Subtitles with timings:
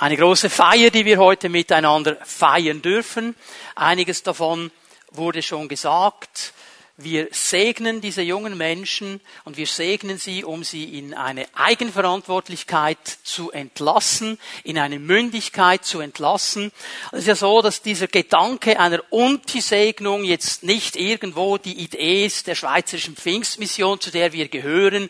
[0.00, 3.34] Eine große Feier, die wir heute miteinander feiern dürfen.
[3.74, 4.70] Einiges davon
[5.10, 6.54] wurde schon gesagt.
[7.02, 13.50] Wir segnen diese jungen Menschen und wir segnen sie, um sie in eine Eigenverantwortlichkeit zu
[13.50, 16.70] entlassen, in eine Mündigkeit zu entlassen.
[17.10, 22.46] Es ist ja so, dass dieser Gedanke einer Unti-Segnung jetzt nicht irgendwo die Idee ist
[22.46, 25.08] der Schweizerischen Pfingstmission, zu der wir gehören,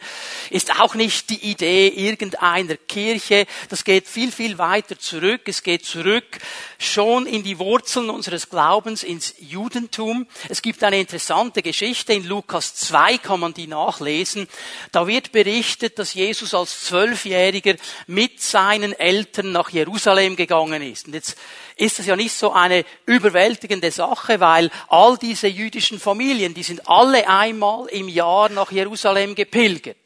[0.50, 3.48] ist auch nicht die Idee irgendeiner Kirche.
[3.68, 5.40] Das geht viel, viel weiter zurück.
[5.46, 6.38] Es geht zurück
[6.78, 10.28] schon in die Wurzeln unseres Glaubens, ins Judentum.
[10.48, 14.46] Es gibt eine interessante Geschichte Geschichte in Lukas 2 kann man die nachlesen.
[14.92, 21.06] Da wird berichtet, dass Jesus als Zwölfjähriger mit seinen Eltern nach Jerusalem gegangen ist.
[21.06, 21.38] Und jetzt
[21.76, 26.86] ist das ja nicht so eine überwältigende Sache, weil all diese jüdischen Familien, die sind
[26.86, 29.96] alle einmal im Jahr nach Jerusalem gepilgert.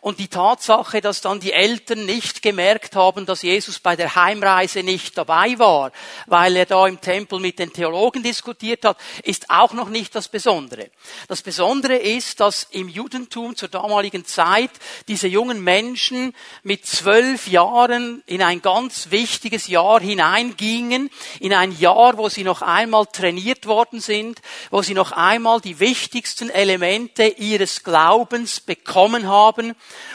[0.00, 4.82] Und die Tatsache, dass dann die Eltern nicht gemerkt haben, dass Jesus bei der Heimreise
[4.82, 5.92] nicht dabei war,
[6.26, 10.28] weil er da im Tempel mit den Theologen diskutiert hat, ist auch noch nicht das
[10.28, 10.90] Besondere.
[11.28, 14.70] Das Besondere ist, dass im Judentum zur damaligen Zeit
[15.08, 22.16] diese jungen Menschen mit zwölf Jahren in ein ganz wichtiges Jahr hineingingen, in ein Jahr,
[22.16, 24.40] wo sie noch einmal trainiert worden sind,
[24.70, 29.59] wo sie noch einmal die wichtigsten Elemente ihres Glaubens bekommen haben,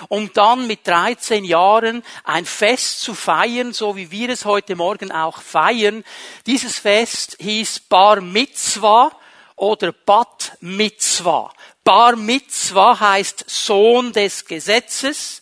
[0.09, 5.11] um dann mit 13 Jahren ein Fest zu feiern, so wie wir es heute Morgen
[5.11, 6.03] auch feiern.
[6.45, 9.11] Dieses Fest hieß Bar Mitzvah
[9.55, 11.51] oder Bat Mitzvah.
[11.83, 15.41] Bar Mitzvah heißt Sohn des Gesetzes,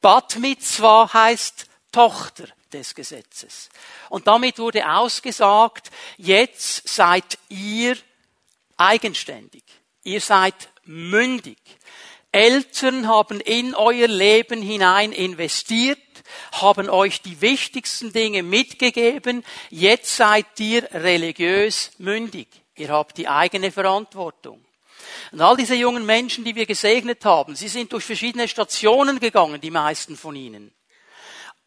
[0.00, 3.68] Bat Mitzvah heißt Tochter des Gesetzes.
[4.08, 7.96] Und damit wurde ausgesagt, jetzt seid ihr
[8.76, 9.64] eigenständig.
[10.02, 11.58] Ihr seid mündig.
[12.32, 15.98] Eltern haben in euer Leben hinein investiert,
[16.52, 19.44] haben euch die wichtigsten Dinge mitgegeben.
[19.70, 22.48] Jetzt seid ihr religiös mündig.
[22.76, 24.64] Ihr habt die eigene Verantwortung.
[25.32, 29.60] Und all diese jungen Menschen, die wir gesegnet haben, sie sind durch verschiedene Stationen gegangen,
[29.60, 30.72] die meisten von ihnen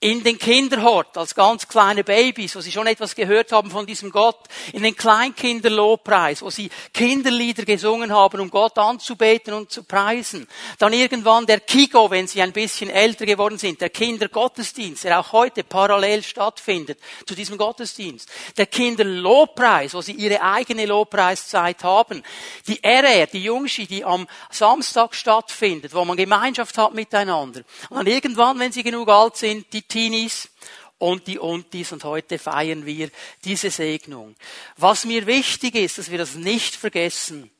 [0.03, 4.11] in den Kinderhort als ganz kleine Babys, wo sie schon etwas gehört haben von diesem
[4.11, 4.37] Gott,
[4.73, 10.45] in den Kleinkinderlobpreis, wo sie Kinderlieder gesungen haben, um Gott anzubeten und zu preisen.
[10.77, 15.31] Dann irgendwann der Kigo, wenn sie ein bisschen älter geworden sind, der Kindergottesdienst, der auch
[15.31, 18.29] heute parallel stattfindet zu diesem Gottesdienst.
[18.57, 22.23] Der Kinderlobpreis, wo sie ihre eigene Lobpreiszeit haben.
[22.67, 27.61] Die RR, die Jungschi, die am Samstag stattfindet, wo man Gemeinschaft hat miteinander.
[27.89, 30.49] Und dann irgendwann, wenn sie genug alt sind, die Teenies
[30.97, 33.11] und die Untis und heute feiern wir
[33.45, 34.35] diese Segnung.
[34.77, 37.51] Was mir wichtig ist, dass wir das nicht vergessen.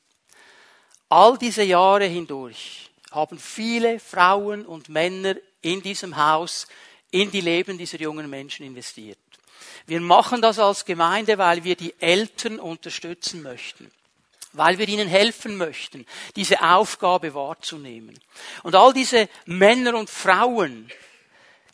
[1.09, 6.66] All diese Jahre hindurch haben viele Frauen und Männer in diesem Haus
[7.11, 9.19] in die Leben dieser jungen Menschen investiert.
[9.85, 13.91] Wir machen das als Gemeinde, weil wir die Eltern unterstützen möchten
[14.55, 16.05] weil wir ihnen helfen möchten,
[16.35, 18.19] diese Aufgabe wahrzunehmen.
[18.61, 20.91] Und all diese Männer und Frauen,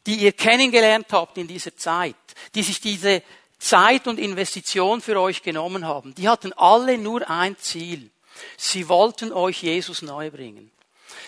[0.10, 2.16] die ihr kennengelernt habt in dieser Zeit,
[2.56, 3.22] die sich diese
[3.60, 8.10] Zeit und Investition für euch genommen haben, die hatten alle nur ein Ziel.
[8.58, 10.72] Sie wollten euch Jesus bringen.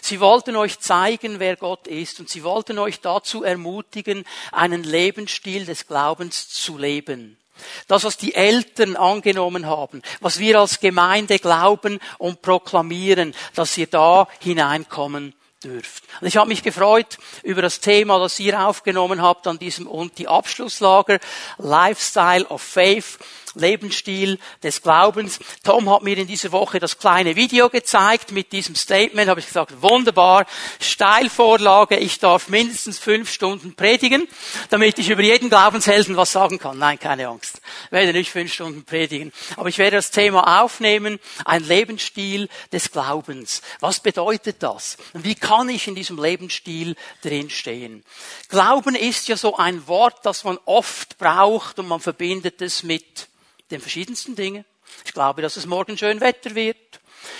[0.02, 5.66] Sie wollten euch zeigen, wer Gott ist und sie wollten euch dazu ermutigen, einen Lebensstil
[5.66, 7.38] des Glaubens zu leben.
[7.88, 13.86] Das, was die Eltern angenommen haben, was wir als Gemeinde glauben und proklamieren, dass ihr
[13.86, 16.04] da hineinkommen dürft.
[16.20, 20.18] Und ich habe mich gefreut über das Thema, das ihr aufgenommen habt an diesem und
[20.18, 21.20] die Abschlusslager
[21.58, 23.20] Lifestyle of Faith.
[23.56, 25.40] Lebensstil des Glaubens.
[25.64, 29.30] Tom hat mir in dieser Woche das kleine Video gezeigt mit diesem Statement.
[29.30, 30.46] Habe ich gesagt, wunderbar,
[30.80, 31.98] Steilvorlage.
[31.98, 34.28] Ich darf mindestens fünf Stunden predigen,
[34.70, 36.78] damit ich über jeden Glaubenshelden was sagen kann.
[36.78, 37.62] Nein, keine Angst.
[37.86, 39.34] Ich werde nicht fünf Stunden predigen.
[39.58, 41.20] Aber ich werde das Thema aufnehmen.
[41.46, 43.62] Ein Lebensstil des Glaubens.
[43.80, 44.98] Was bedeutet das?
[45.14, 48.04] Und wie kann ich in diesem Lebensstil drinstehen?
[48.50, 53.28] Glauben ist ja so ein Wort, das man oft braucht und man verbindet es mit
[53.72, 54.66] den verschiedensten Dingen.
[55.06, 56.78] Ich glaube, dass es morgen schön Wetter wird.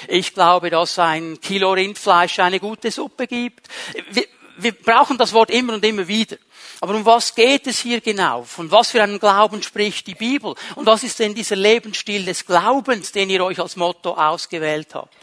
[0.08, 3.68] Ich glaube, dass ein Kilo Rindfleisch eine gute Suppe gibt.
[4.12, 4.26] Wir,
[4.58, 6.38] wir brauchen das Wort immer und immer wieder.
[6.80, 8.44] Aber um was geht es hier genau?
[8.44, 10.56] Von was für einem Glauben spricht die Bibel?
[10.76, 15.14] Und was ist denn dieser Lebensstil des Glaubens, den ihr euch als Motto ausgewählt habt?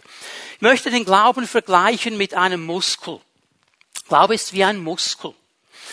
[0.56, 3.20] Ich möchte den Glauben vergleichen mit einem Muskel.
[4.08, 5.34] Glaube ist wie ein Muskel.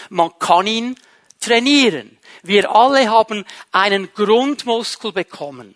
[0.10, 0.96] Man kann ihn
[1.40, 2.18] trainieren.
[2.48, 5.76] Wir alle haben einen Grundmuskel bekommen.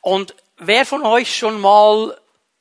[0.00, 2.16] Und wer von euch schon mal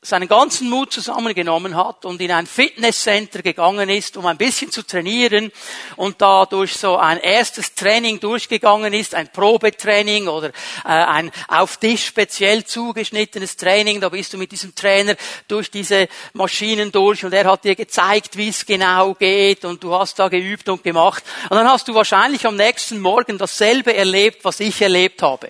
[0.06, 4.84] seinen ganzen Mut zusammengenommen hat und in ein Fitnesscenter gegangen ist, um ein bisschen zu
[4.84, 5.52] trainieren
[5.96, 11.78] und da durch so ein erstes Training durchgegangen ist, ein Probetraining oder äh, ein auf
[11.78, 15.16] dich speziell zugeschnittenes Training, da bist du mit diesem Trainer
[15.48, 19.94] durch diese Maschinen durch und er hat dir gezeigt, wie es genau geht und du
[19.94, 24.46] hast da geübt und gemacht und dann hast du wahrscheinlich am nächsten Morgen dasselbe erlebt,
[24.46, 25.50] was ich erlebt habe.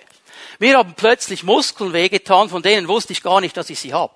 [0.58, 4.14] Mir haben plötzlich Muskeln wehgetan, von denen wusste ich gar nicht, dass ich sie habe.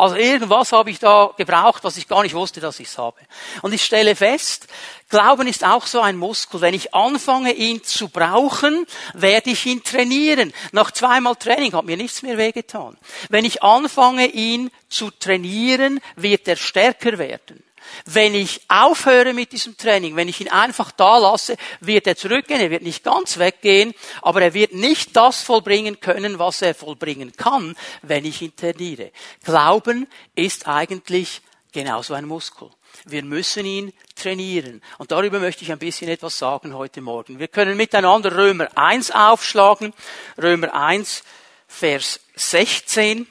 [0.00, 3.18] Also irgendwas habe ich da gebraucht, was ich gar nicht wusste, dass ich es habe.
[3.62, 4.66] Und ich stelle fest,
[5.10, 6.60] Glauben ist auch so ein Muskel.
[6.60, 10.52] Wenn ich anfange, ihn zu brauchen, werde ich ihn trainieren.
[10.70, 12.96] Nach zweimal Training hat mir nichts mehr wehgetan.
[13.28, 17.62] Wenn ich anfange, ihn zu trainieren, wird er stärker werden.
[18.04, 22.60] Wenn ich aufhöre mit diesem Training, wenn ich ihn einfach da lasse, wird er zurückgehen,
[22.60, 27.32] er wird nicht ganz weggehen, aber er wird nicht das vollbringen können, was er vollbringen
[27.36, 29.12] kann, wenn ich ihn trainiere.
[29.44, 31.42] Glauben ist eigentlich
[31.72, 32.70] genauso ein Muskel.
[33.04, 34.82] Wir müssen ihn trainieren.
[34.98, 37.38] Und darüber möchte ich ein bisschen etwas sagen heute Morgen.
[37.38, 39.94] Wir können miteinander Römer 1 aufschlagen.
[40.40, 41.22] Römer 1,
[41.66, 43.26] Vers 16.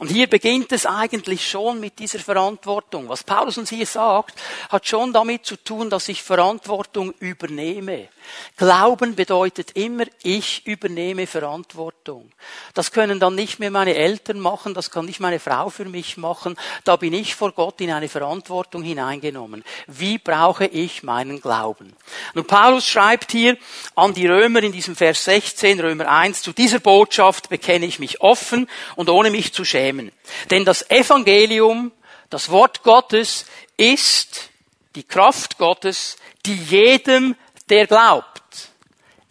[0.00, 3.08] Und hier beginnt es eigentlich schon mit dieser Verantwortung.
[3.08, 4.34] Was Paulus uns hier sagt,
[4.68, 8.08] hat schon damit zu tun, dass ich Verantwortung übernehme.
[8.56, 12.32] Glauben bedeutet immer, ich übernehme Verantwortung.
[12.72, 16.16] Das können dann nicht mehr meine Eltern machen, das kann nicht meine Frau für mich
[16.16, 16.56] machen.
[16.82, 19.62] Da bin ich vor Gott in eine Verantwortung hineingenommen.
[19.86, 21.94] Wie brauche ich meinen Glauben?
[22.32, 23.56] Nun, Paulus schreibt hier
[23.94, 28.20] an die Römer in diesem Vers 16, Römer 1, zu dieser Botschaft bekenne ich mich
[28.22, 29.83] offen und ohne mich zu schämen.
[30.50, 31.92] Denn das Evangelium,
[32.30, 33.46] das Wort Gottes,
[33.76, 34.50] ist
[34.94, 36.16] die Kraft Gottes,
[36.46, 37.36] die jedem
[37.68, 38.70] der glaubt.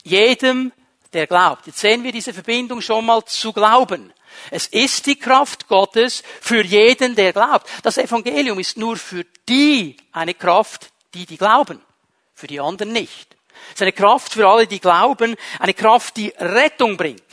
[0.03, 0.71] Jedem,
[1.13, 1.67] der glaubt.
[1.67, 4.11] Jetzt sehen wir diese Verbindung schon mal zu Glauben.
[4.49, 7.67] Es ist die Kraft Gottes für jeden, der glaubt.
[7.83, 11.81] Das Evangelium ist nur für die eine Kraft, die die glauben.
[12.33, 13.37] Für die anderen nicht.
[13.69, 17.23] Es ist eine Kraft für alle, die glauben, eine Kraft, die Rettung bringt.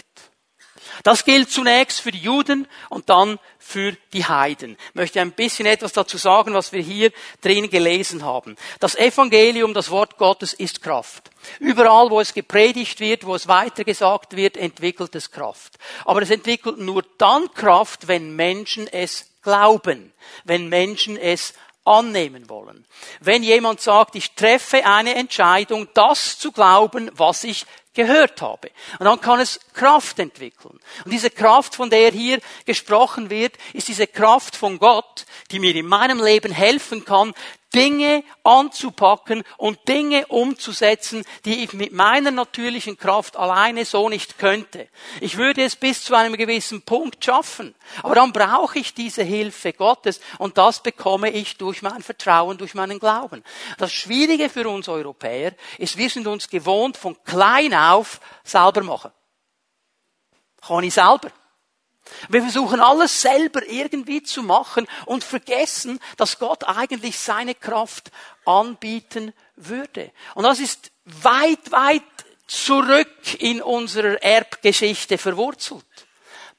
[1.02, 4.76] Das gilt zunächst für die Juden und dann für die Heiden.
[4.88, 8.56] Ich möchte ein bisschen etwas dazu sagen, was wir hier drin gelesen haben.
[8.81, 11.31] Das Evangelium, das Wort Gottes, ist Kraft.
[11.58, 15.79] Überall, wo es gepredigt wird, wo es weitergesagt wird, entwickelt es Kraft.
[16.05, 20.12] Aber es entwickelt nur dann Kraft, wenn Menschen es glauben,
[20.44, 21.55] wenn Menschen es
[21.85, 22.87] annehmen wollen.
[23.20, 27.64] Wenn jemand sagt, ich treffe eine Entscheidung, das zu glauben, was ich
[27.94, 28.70] gehört habe.
[28.98, 30.78] Und dann kann es Kraft entwickeln.
[31.04, 35.75] Und diese Kraft, von der hier gesprochen wird, ist diese Kraft von Gott, die mir
[35.75, 37.34] in meinem Leben helfen kann,
[37.75, 44.88] Dinge anzupacken und Dinge umzusetzen, die ich mit meiner natürlichen Kraft alleine so nicht könnte.
[45.20, 49.72] Ich würde es bis zu einem gewissen Punkt schaffen, aber dann brauche ich diese Hilfe
[49.72, 53.44] Gottes und das bekomme ich durch mein Vertrauen, durch meinen Glauben.
[53.78, 59.12] Das Schwierige für uns Europäer ist, wir sind uns gewohnt, von klein auf selber machen.
[60.61, 61.31] Kann ich selber.
[62.29, 68.11] Wir versuchen alles selber irgendwie zu machen und vergessen, dass Gott eigentlich seine Kraft
[68.45, 70.12] anbieten würde.
[70.35, 72.03] Und das ist weit, weit
[72.47, 75.85] zurück in unserer Erbgeschichte verwurzelt.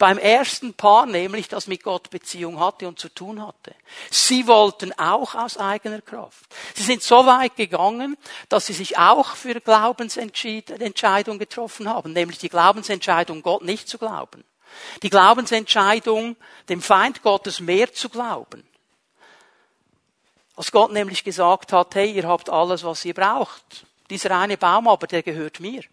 [0.01, 3.75] Beim ersten Paar nämlich, das mit Gott Beziehung hatte und zu tun hatte.
[4.09, 6.43] Sie wollten auch aus eigener Kraft.
[6.73, 8.17] Sie sind so weit gegangen,
[8.49, 14.43] dass sie sich auch für Glaubensentscheidung getroffen haben, nämlich die Glaubensentscheidung, Gott nicht zu glauben.
[15.03, 16.35] Die Glaubensentscheidung,
[16.69, 18.67] dem Feind Gottes mehr zu glauben.
[20.55, 23.85] Als Gott nämlich gesagt hat, hey, ihr habt alles, was ihr braucht.
[24.09, 25.83] Dieser eine Baum aber, der gehört mir.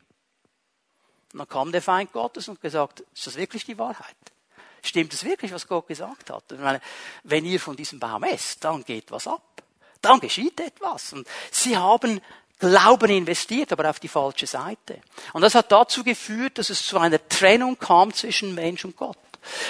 [1.33, 4.17] Und dann kam der Feind Gottes und gesagt, ist das wirklich die Wahrheit?
[4.83, 6.45] Stimmt es wirklich, was Gott gesagt hat?
[6.53, 6.81] Ich meine,
[7.25, 9.63] wenn ihr von diesem Baum esst, dann geht was ab.
[10.01, 11.13] Dann geschieht etwas.
[11.13, 12.21] Und sie haben
[12.59, 15.01] Glauben investiert, aber auf die falsche Seite.
[15.33, 19.17] Und das hat dazu geführt, dass es zu einer Trennung kam zwischen Mensch und Gott.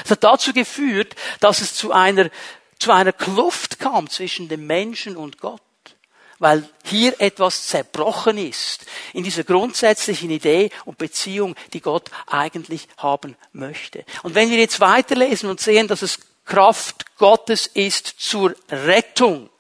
[0.04, 2.30] Es hat dazu geführt, dass es zu einer,
[2.78, 5.61] zu einer Kluft kam zwischen dem Menschen und Gott.
[6.40, 13.37] Weil hier etwas zerbrochen ist in dieser grundsätzlichen Idee und Beziehung, die Gott eigentlich haben
[13.52, 14.04] möchte.
[14.23, 19.50] Und wenn wir jetzt weiterlesen und sehen, dass es Kraft Gottes ist zur Rettung,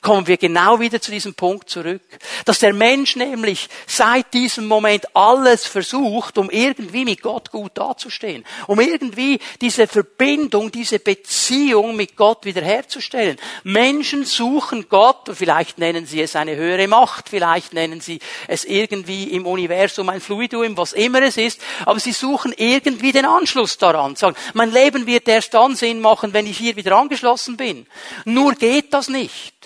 [0.00, 2.02] kommen wir genau wieder zu diesem Punkt zurück.
[2.44, 8.44] Dass der Mensch nämlich seit diesem Moment alles versucht, um irgendwie mit Gott gut dazustehen,
[8.66, 13.36] um irgendwie diese Verbindung, diese Beziehung mit Gott wiederherzustellen.
[13.64, 18.64] Menschen suchen Gott, und vielleicht nennen sie es eine höhere Macht, vielleicht nennen sie es
[18.64, 23.78] irgendwie im Universum ein Fluidum, was immer es ist, aber sie suchen irgendwie den Anschluss
[23.78, 24.16] daran.
[24.16, 27.86] Sagen, mein Leben wird erst dann Sinn machen, wenn ich hier wieder angeschlossen bin.
[28.24, 29.57] Nur geht das nicht.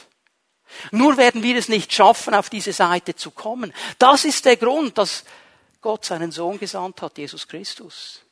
[0.91, 3.73] Nur werden wir es nicht schaffen, auf diese Seite zu kommen.
[3.99, 5.25] Das ist der Grund, dass
[5.81, 8.23] Gott seinen Sohn gesandt hat, Jesus Christus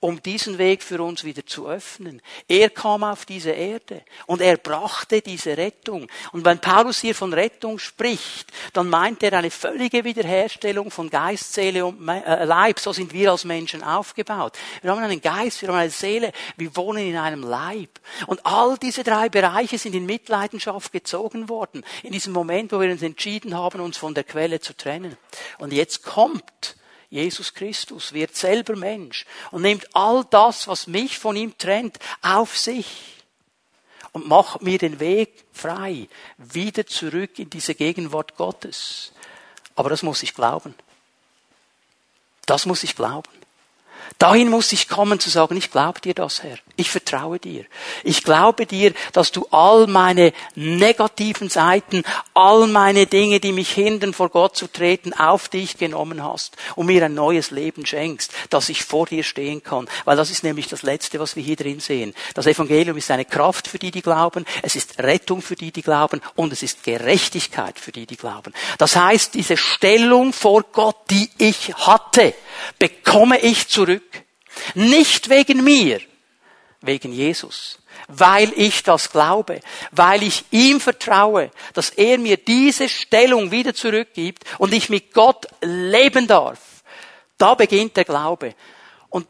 [0.00, 2.22] um diesen Weg für uns wieder zu öffnen.
[2.48, 6.08] Er kam auf diese Erde und er brachte diese Rettung.
[6.32, 11.52] Und wenn Paulus hier von Rettung spricht, dann meint er eine völlige Wiederherstellung von Geist,
[11.52, 12.80] Seele und äh, Leib.
[12.80, 14.58] So sind wir als Menschen aufgebaut.
[14.80, 18.00] Wir haben einen Geist, wir haben eine Seele, wir wohnen in einem Leib.
[18.26, 21.84] Und all diese drei Bereiche sind in Mitleidenschaft gezogen worden.
[22.02, 25.18] In diesem Moment, wo wir uns entschieden haben, uns von der Quelle zu trennen.
[25.58, 26.76] Und jetzt kommt
[27.10, 32.56] Jesus Christus wird selber Mensch und nimmt all das, was mich von ihm trennt, auf
[32.56, 33.20] sich
[34.12, 39.12] und macht mir den Weg frei, wieder zurück in diese Gegenwart Gottes.
[39.74, 40.74] Aber das muss ich glauben.
[42.46, 43.30] Das muss ich glauben.
[44.18, 46.58] Dahin muss ich kommen zu sagen, ich glaube dir das, Herr.
[46.76, 47.64] Ich vertraue dir.
[48.04, 52.02] Ich glaube dir, dass du all meine negativen Seiten,
[52.34, 56.86] all meine Dinge, die mich hindern, vor Gott zu treten, auf dich genommen hast und
[56.86, 59.88] mir ein neues Leben schenkst, dass ich vor dir stehen kann.
[60.04, 62.14] Weil das ist nämlich das Letzte, was wir hier drin sehen.
[62.34, 64.44] Das Evangelium ist eine Kraft für die, die glauben.
[64.62, 66.20] Es ist Rettung für die, die glauben.
[66.34, 68.52] Und es ist Gerechtigkeit für die, die glauben.
[68.78, 72.34] Das heißt, diese Stellung vor Gott, die ich hatte,
[72.78, 73.99] bekomme ich zurück.
[74.74, 76.00] Nicht wegen mir,
[76.80, 77.78] wegen Jesus.
[78.08, 84.44] Weil ich das glaube, weil ich ihm vertraue, dass er mir diese Stellung wieder zurückgibt
[84.58, 86.58] und ich mit Gott leben darf.
[87.38, 88.54] Da beginnt der Glaube.
[89.10, 89.26] Und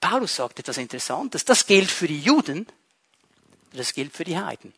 [0.00, 1.44] Paulus sagt etwas Interessantes.
[1.44, 2.66] Das gilt für die Juden,
[3.72, 4.72] das gilt für die Heiden.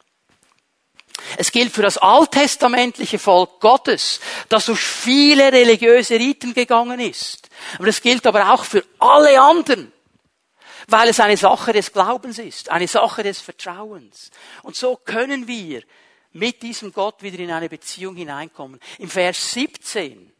[1.36, 7.48] Es gilt für das alttestamentliche Volk Gottes, das durch viele religiöse Riten gegangen ist.
[7.78, 9.92] Aber es gilt aber auch für alle anderen,
[10.88, 14.30] weil es eine Sache des Glaubens ist, eine Sache des Vertrauens.
[14.62, 15.82] Und so können wir
[16.32, 18.80] mit diesem Gott wieder in eine Beziehung hineinkommen.
[18.98, 20.32] Im Vers 17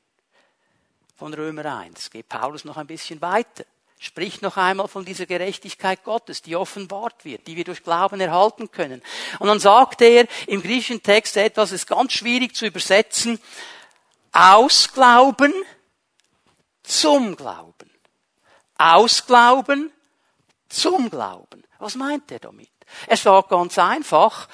[1.17, 3.65] von Römer 1 geht Paulus noch ein bisschen weiter
[4.00, 8.71] spricht noch einmal von dieser Gerechtigkeit Gottes, die offenbart wird, die wir durch Glauben erhalten
[8.71, 9.02] können.
[9.38, 13.38] Und dann sagt er im griechischen Text etwas, das ist ganz schwierig zu übersetzen,
[14.33, 15.52] aus Glauben
[16.83, 17.90] zum Glauben.
[18.78, 19.92] Aus Glauben
[20.71, 21.62] zum Glauben.
[21.78, 22.71] Was meint er damit?
[23.07, 24.49] Er sagt ganz einfach,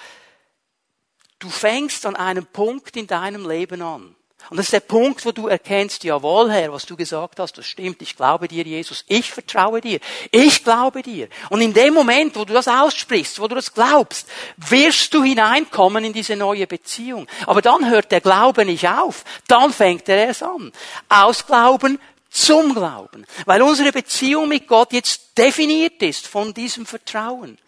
[1.39, 4.17] du fängst an einem Punkt in deinem Leben an.
[4.51, 7.67] Und das ist der Punkt, wo du erkennst, jawohl, Herr, was du gesagt hast, das
[7.67, 8.01] stimmt.
[8.03, 9.05] Ich glaube dir, Jesus.
[9.09, 9.99] Ich vertraue dir.
[10.31, 11.29] Ich glaube dir.
[11.51, 16.05] Und in dem Moment, wo du das aussprichst, wo du das glaubst, wirst du hineinkommen
[16.05, 17.27] in diese neue Beziehung.
[17.47, 19.25] Aber dann hört der Glaube nicht auf.
[19.49, 20.73] Dann fängt er erst an.
[21.09, 21.99] Aus Glauben
[22.31, 23.27] zum Glauben.
[23.47, 27.59] Weil unsere Beziehung mit Gott jetzt definiert ist von diesem Vertrauen.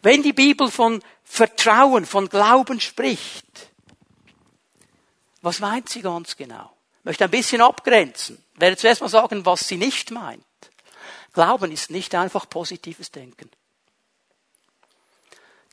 [0.00, 3.44] Wenn die Bibel von Vertrauen, von Glauben spricht,
[5.42, 6.72] was meint sie ganz genau?
[7.00, 8.42] Ich möchte ein bisschen abgrenzen.
[8.54, 10.44] Ich werde zuerst mal sagen, was sie nicht meint.
[11.32, 13.50] Glauben ist nicht einfach positives Denken.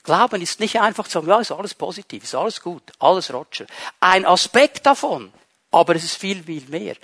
[0.03, 3.67] Glauben ist nicht einfach zu sagen, ja, ist alles positiv, ist alles gut, alles Roger.
[3.99, 5.31] Ein Aspekt davon,
[5.71, 6.95] aber es ist viel, viel mehr.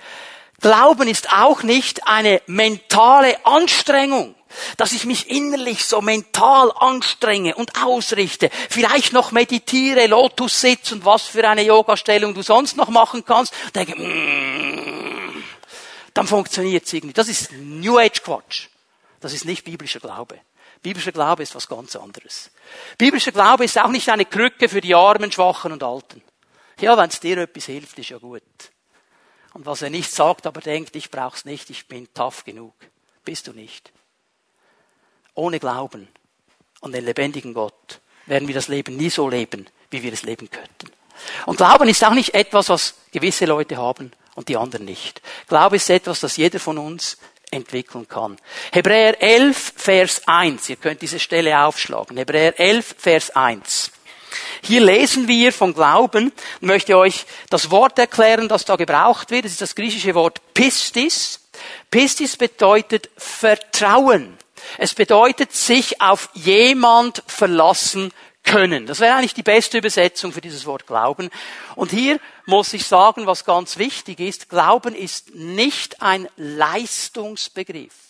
[0.60, 4.36] Glauben ist auch nicht eine mentale Anstrengung
[4.76, 11.04] dass ich mich innerlich so mental anstrenge und ausrichte, vielleicht noch meditiere, Lotus sitz und
[11.04, 15.44] was für eine Yoga-Stellung du sonst noch machen kannst, denke, mm,
[16.14, 17.14] dann funktioniert es irgendwie.
[17.14, 18.68] Das ist New Age Quatsch.
[19.20, 20.40] Das ist nicht biblischer Glaube.
[20.82, 22.50] Biblischer Glaube ist was ganz anderes.
[22.96, 26.22] Biblischer Glaube ist auch nicht eine Krücke für die Armen, Schwachen und Alten.
[26.80, 28.42] Ja, wenn es dir etwas hilft, ist ja gut.
[29.56, 32.74] Und was er nicht sagt, aber denkt, ich brauch's nicht, ich bin tough genug.
[33.24, 33.90] Bist du nicht
[35.36, 36.08] ohne Glauben
[36.80, 40.50] an den lebendigen Gott werden wir das Leben nie so leben, wie wir es leben
[40.50, 40.90] könnten.
[41.46, 45.22] Und Glauben ist auch nicht etwas, was gewisse Leute haben und die anderen nicht.
[45.46, 47.18] Glaube ist etwas, das jeder von uns
[47.50, 48.36] entwickeln kann.
[48.72, 50.68] Hebräer 11, Vers 1.
[50.68, 52.16] Ihr könnt diese Stelle aufschlagen.
[52.16, 53.92] Hebräer 11, Vers 1.
[54.62, 59.44] Hier lesen wir von Glauben Ich möchte euch das Wort erklären, das da gebraucht wird.
[59.44, 61.40] Das ist das griechische Wort Pistis.
[61.90, 64.36] Pistis bedeutet Vertrauen.
[64.78, 68.12] Es bedeutet sich auf jemand verlassen
[68.42, 68.86] können.
[68.86, 71.30] Das wäre eigentlich die beste Übersetzung für dieses Wort Glauben.
[71.74, 78.05] Und hier muss ich sagen, was ganz wichtig ist, Glauben ist nicht ein Leistungsbegriff.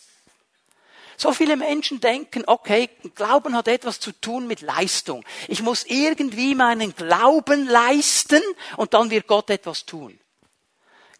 [1.16, 5.24] So viele Menschen denken, okay, Glauben hat etwas zu tun mit Leistung.
[5.48, 8.42] Ich muss irgendwie meinen Glauben leisten
[8.76, 10.18] und dann wird Gott etwas tun.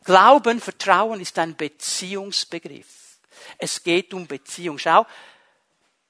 [0.04, 3.18] Glauben, Vertrauen ist ein Beziehungsbegriff.
[3.58, 4.78] Es geht um Beziehung.
[4.78, 5.06] Schau,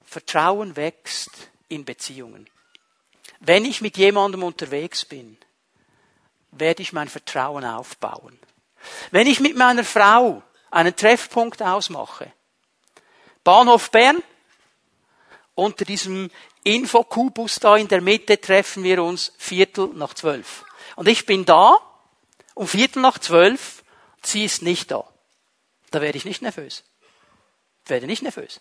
[0.05, 1.31] Vertrauen wächst
[1.69, 2.49] in Beziehungen.
[3.41, 5.39] Wenn ich mit jemandem unterwegs bin,
[6.51, 8.39] werde ich mein Vertrauen aufbauen.
[9.11, 12.33] Wenn ich mit meiner Frau einen Treffpunkt ausmache,
[13.47, 14.25] Bahnhof Bern,
[15.55, 16.33] unter diesem
[16.65, 20.65] Infokubus da in der Mitte treffen wir uns Viertel nach zwölf.
[20.97, 21.77] Und ich bin da
[22.55, 23.85] um Viertel nach zwölf,
[24.25, 25.05] sie ist nicht da.
[25.93, 26.83] Da werde ich nicht nervös.
[27.85, 28.61] Ich werde nicht nervös.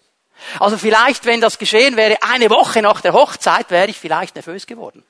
[0.60, 4.68] Also vielleicht, wenn das geschehen wäre, eine Woche nach der Hochzeit, wäre ich vielleicht nervös
[4.68, 5.04] geworden.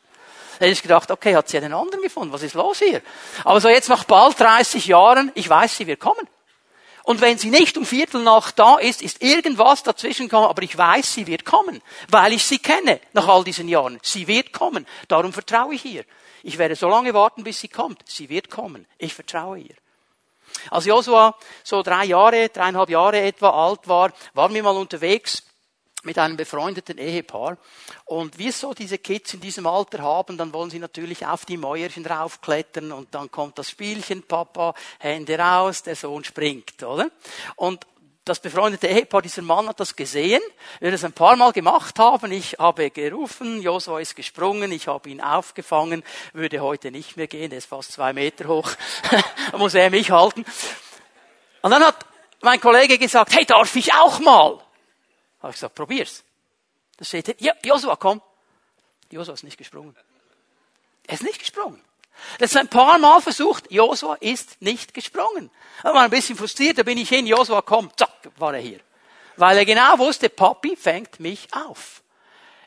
[0.58, 2.32] Da hätte ich gedacht, okay, hat sie einen anderen gefunden?
[2.32, 3.02] Was ist los hier?
[3.44, 6.30] Aber so jetzt nach bald 30 Jahren, ich weiß, sie wird kommen.
[7.06, 10.76] Und wenn sie nicht um Viertel nach da ist, ist irgendwas dazwischen gekommen, aber ich
[10.76, 14.00] weiß, sie wird kommen, weil ich sie kenne nach all diesen Jahren.
[14.02, 14.88] Sie wird kommen.
[15.08, 16.04] Darum vertraue ich ihr.
[16.42, 18.02] Ich werde so lange warten, bis sie kommt.
[18.08, 18.88] Sie wird kommen.
[18.98, 19.76] Ich vertraue ihr.
[20.72, 25.44] Als Josua so drei Jahre, dreieinhalb Jahre etwa alt war, waren wir mal unterwegs
[26.06, 27.58] mit einem befreundeten Ehepaar.
[28.06, 31.46] Und wie es so diese Kids in diesem Alter haben, dann wollen sie natürlich auf
[31.46, 37.10] die Mäuerchen raufklettern und dann kommt das Spielchen, Papa, Hände raus, der Sohn springt, oder?
[37.56, 37.86] Und
[38.26, 40.42] das befreundete Ehepaar, dieser Mann hat das gesehen.
[40.80, 42.32] Wir das ein paar Mal gemacht haben.
[42.32, 47.52] Ich habe gerufen, Josua ist gesprungen, ich habe ihn aufgefangen, würde heute nicht mehr gehen,
[47.52, 48.72] er ist fast zwei Meter hoch.
[49.58, 50.44] muss er mich halten.
[51.62, 52.04] Und dann hat
[52.42, 54.60] mein Kollege gesagt, hey, darf ich auch mal?
[55.46, 56.24] Habe ich gesagt, probier's.
[56.98, 58.20] Da steht ja, Josua, komm.
[59.12, 59.96] Josua ist nicht gesprungen.
[61.06, 61.80] Er ist nicht gesprungen.
[62.40, 63.72] Das ist ein paar Mal versucht.
[63.72, 65.52] Josua ist nicht gesprungen.
[65.84, 68.80] Da war ein bisschen frustriert, da bin ich hin, Josua kommt, zack, war er hier.
[69.36, 72.02] Weil er genau wusste, Papi fängt mich auf.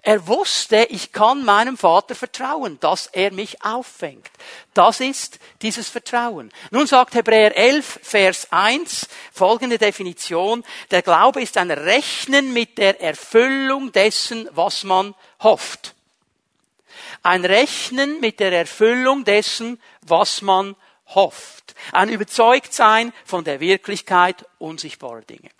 [0.02, 4.30] Er wusste, ich kann meinem Vater vertrauen, dass er mich auffängt.
[4.74, 6.52] Das ist dieses Vertrauen.
[6.70, 10.64] Nun sagt Hebräer 11, Vers 1, folgende Definition.
[10.90, 15.94] Der Glaube ist ein Rechnen mit der Erfüllung dessen, was man hofft.
[17.22, 20.76] Ein Rechnen mit der Erfüllung dessen, was man
[21.08, 21.74] hofft.
[21.92, 25.50] Ein Überzeugtsein von der Wirklichkeit unsichtbarer Dinge.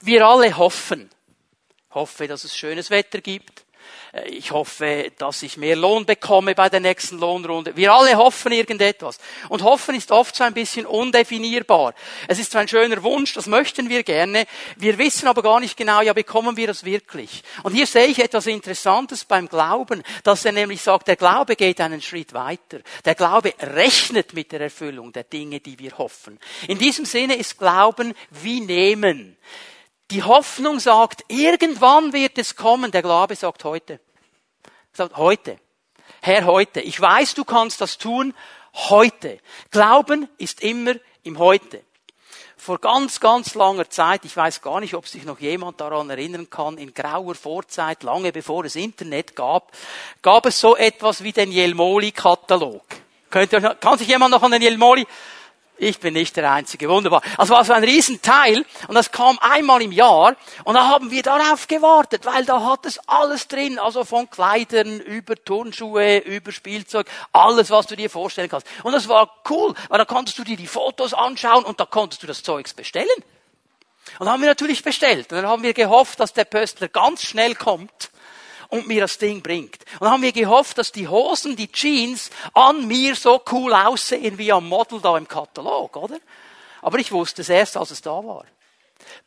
[0.00, 1.10] Wir alle hoffen.
[1.96, 3.64] Hoffe, dass es schönes Wetter gibt.
[4.12, 7.74] Äh, ich hoffe, dass ich mehr Lohn bekomme bei der nächsten Lohnrunde.
[7.74, 9.18] Wir alle hoffen irgendetwas.
[9.48, 11.94] Und hoffen ist oft so ein bisschen undefinierbar.
[12.28, 14.44] Es ist zwar ein schöner Wunsch, das möchten wir gerne.
[14.76, 17.42] Wir wissen aber gar nicht genau, ja, bekommen wir das wirklich?
[17.62, 21.80] Und hier sehe ich etwas Interessantes beim Glauben, dass er nämlich sagt, der Glaube geht
[21.80, 22.80] einen Schritt weiter.
[23.06, 26.38] Der Glaube rechnet mit der Erfüllung der Dinge, die wir hoffen.
[26.68, 29.38] In diesem Sinne ist Glauben wie nehmen.
[30.10, 32.92] Die Hoffnung sagt, irgendwann wird es kommen.
[32.92, 34.00] Der Glaube sagt heute.
[34.92, 35.58] Sagt heute.
[36.22, 36.80] Herr, heute.
[36.80, 38.34] Ich weiß, du kannst das tun.
[38.74, 39.38] Heute.
[39.70, 41.82] Glauben ist immer im Heute.
[42.56, 46.48] Vor ganz, ganz langer Zeit, ich weiß gar nicht, ob sich noch jemand daran erinnern
[46.48, 49.70] kann, in grauer Vorzeit, lange bevor es Internet gab,
[50.22, 52.82] gab es so etwas wie den Jelmoli-Katalog.
[53.30, 55.06] Kann sich jemand noch an den Jelmoli?
[55.78, 56.88] Ich bin nicht der Einzige.
[56.88, 57.22] Wunderbar.
[57.36, 60.34] Also war so ein Riesenteil und das kam einmal im Jahr
[60.64, 65.00] und da haben wir darauf gewartet, weil da hat es alles drin, also von Kleidern
[65.00, 68.66] über Turnschuhe, über Spielzeug, alles, was du dir vorstellen kannst.
[68.84, 72.22] Und das war cool, weil da konntest du dir die Fotos anschauen und da konntest
[72.22, 73.06] du das Zeugs bestellen.
[74.18, 75.30] Und haben wir natürlich bestellt.
[75.30, 78.10] Und dann haben wir gehofft, dass der Pöstler ganz schnell kommt
[78.68, 79.84] und mir das Ding bringt.
[80.00, 84.52] Und haben wir gehofft, dass die Hosen, die Jeans an mir so cool aussehen wie
[84.52, 86.18] am Model da im Katalog, oder?
[86.82, 88.44] Aber ich wusste es erst, als es da war.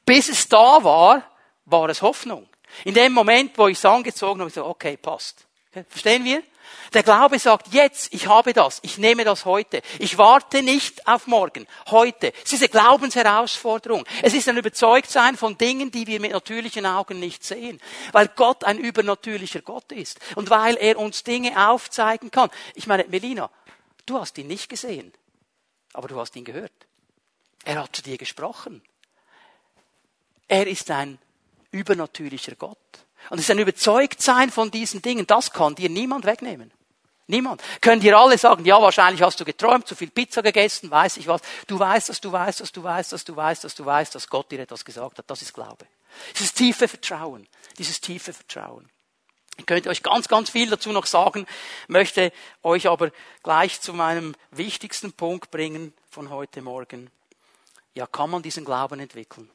[0.05, 1.23] Bis es da war,
[1.65, 2.47] war es Hoffnung.
[2.85, 5.45] In dem Moment, wo ich es angezogen habe, ich so, okay, passt.
[5.89, 6.43] Verstehen wir?
[6.93, 9.81] Der Glaube sagt, jetzt, ich habe das, ich nehme das heute.
[9.99, 12.33] Ich warte nicht auf morgen, heute.
[12.43, 14.05] Es ist eine Glaubensherausforderung.
[14.21, 17.79] Es ist ein Überzeugtsein von Dingen, die wir mit natürlichen Augen nicht sehen.
[18.11, 20.19] Weil Gott ein übernatürlicher Gott ist.
[20.35, 22.49] Und weil er uns Dinge aufzeigen kann.
[22.75, 23.49] Ich meine, Melina,
[24.05, 25.13] du hast ihn nicht gesehen,
[25.93, 26.71] aber du hast ihn gehört.
[27.65, 28.81] Er hat zu dir gesprochen.
[30.47, 31.19] Er ist ein
[31.71, 32.77] übernatürlicher Gott.
[33.29, 35.27] Und es ist ein Überzeugtsein von diesen Dingen.
[35.27, 36.71] Das kann dir niemand wegnehmen.
[37.27, 37.61] Niemand.
[37.81, 41.27] Können dir alle sagen, ja, wahrscheinlich hast du geträumt, zu viel Pizza gegessen, weiß ich
[41.27, 41.41] was.
[41.67, 44.29] Du weißt dass du weißt dass du weißt dass du weißt dass du weißt, dass
[44.29, 45.29] Gott dir etwas gesagt hat.
[45.29, 45.85] Das ist Glaube.
[46.33, 47.47] Dieses tiefe Vertrauen.
[47.77, 48.89] Dieses tiefe Vertrauen.
[49.57, 51.45] Ich könnte euch ganz, ganz viel dazu noch sagen,
[51.87, 52.31] möchte
[52.63, 53.11] euch aber
[53.43, 57.11] gleich zu meinem wichtigsten Punkt bringen von heute Morgen.
[57.93, 59.51] Ja, kann man diesen Glauben entwickeln?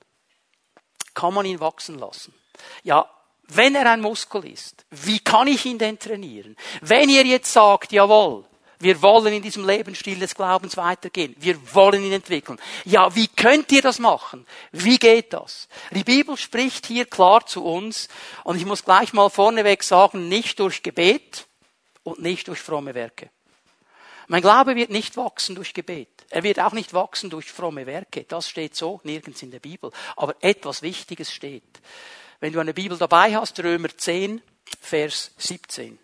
[1.15, 2.35] Kann man ihn wachsen lassen?
[2.83, 3.11] Ja,
[3.49, 6.57] wenn er ein Muskel ist, wie kann ich ihn denn trainieren?
[6.81, 8.45] Wenn ihr jetzt sagt, jawohl,
[8.85, 11.35] wir wollen in diesem Lebensstil des Glaubens weitergehen.
[11.39, 12.61] Wir wollen ihn entwickeln.
[12.85, 14.47] Ja, wie könnt ihr das machen?
[14.73, 15.69] Wie geht das?
[15.93, 18.09] Die Bibel spricht hier klar zu uns
[18.43, 21.47] und ich muss gleich mal vorneweg sagen, nicht durch Gebet
[22.03, 23.31] und nicht durch fromme Werke.
[24.27, 26.09] Mein Glaube wird nicht wachsen durch Gebet.
[26.31, 28.25] Er wird auch nicht wachsen durch fromme Werke.
[28.25, 29.93] Das steht so nirgends in der Bibel.
[30.17, 31.81] Aber etwas Wichtiges steht.
[32.41, 34.43] Wenn du eine Bibel dabei hast, Römer 10,
[34.81, 35.99] Vers 17.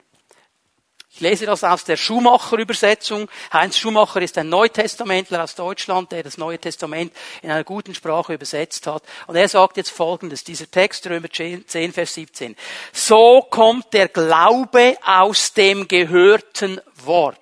[1.12, 3.28] Ich lese das aus der Schumacher-Übersetzung.
[3.52, 7.12] Heinz Schumacher ist ein Neutestamentler aus Deutschland, der das Neue Testament
[7.42, 9.02] in einer guten Sprache übersetzt hat.
[9.26, 12.56] Und er sagt jetzt Folgendes, dieser Text, Römer 10, Vers 17.
[12.92, 17.40] So kommt der Glaube aus dem gehörten Wort.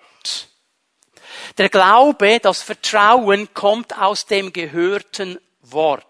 [1.58, 6.06] Der Glaube, das Vertrauen kommt aus dem gehörten Wort.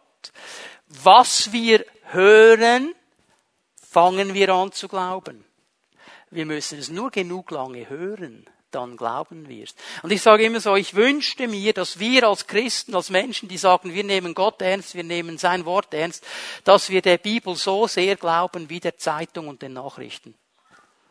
[0.86, 2.94] Was wir hören,
[3.80, 5.44] fangen wir an zu glauben.
[6.30, 9.74] Wir müssen es nur genug lange hören, dann glauben wir es.
[10.02, 13.56] Und ich sage immer so, ich wünschte mir, dass wir als Christen, als Menschen, die
[13.56, 16.24] sagen, wir nehmen Gott ernst, wir nehmen sein Wort ernst,
[16.64, 20.34] dass wir der Bibel so sehr glauben wie der Zeitung und den Nachrichten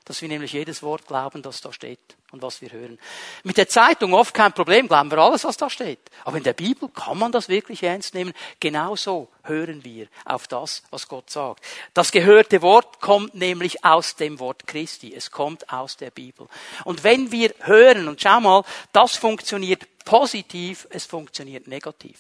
[0.08, 2.00] dass wir nämlich jedes Wort glauben, das da steht
[2.32, 2.98] und was wir hören.
[3.44, 6.00] Mit der Zeitung oft kein Problem, glauben wir alles, was da steht.
[6.24, 8.34] Aber in der Bibel kann man das wirklich ernst nehmen.
[8.62, 11.62] Genauso hören wir auf das, was Gott sagt.
[11.94, 15.14] Das gehörte Wort kommt nämlich aus dem Wort Christi.
[15.14, 16.48] Es kommt aus der Bibel.
[16.86, 22.18] Und wenn wir hören, und schau mal, das funktioniert positiv, es funktioniert negativ.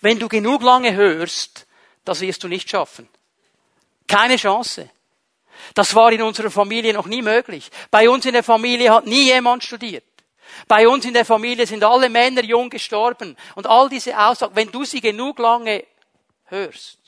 [0.00, 1.66] Wenn du genug lange hörst,
[2.04, 3.08] das wirst du nicht schaffen.
[4.06, 4.88] Keine Chance.
[5.74, 7.70] Das war in unserer Familie noch nie möglich.
[7.90, 10.04] Bei uns in der Familie hat nie jemand studiert.
[10.68, 13.36] Bei uns in der Familie sind alle Männer jung gestorben.
[13.54, 15.84] Und all diese Aussagen, wenn du sie genug lange
[16.44, 16.98] hörst,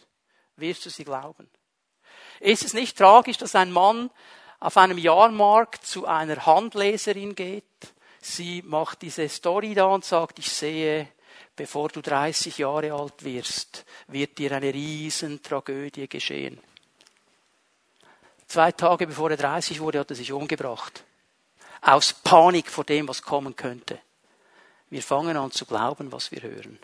[0.56, 1.48] wirst du sie glauben.
[2.40, 4.10] Ist es nicht tragisch, dass ein Mann
[4.60, 7.64] auf einem Jahrmarkt zu einer Handleserin geht?
[8.20, 11.08] Sie macht diese Story da und sagt, ich sehe,
[11.56, 16.60] bevor du 30 Jahre alt wirst, wird dir eine Riesentragödie geschehen.
[18.46, 21.04] Zwei Tage bevor er 30 wurde, hat er sich umgebracht.
[21.80, 23.98] Aus Panik vor dem, was kommen könnte.
[24.90, 26.78] Wir fangen an zu glauben, was wir hören.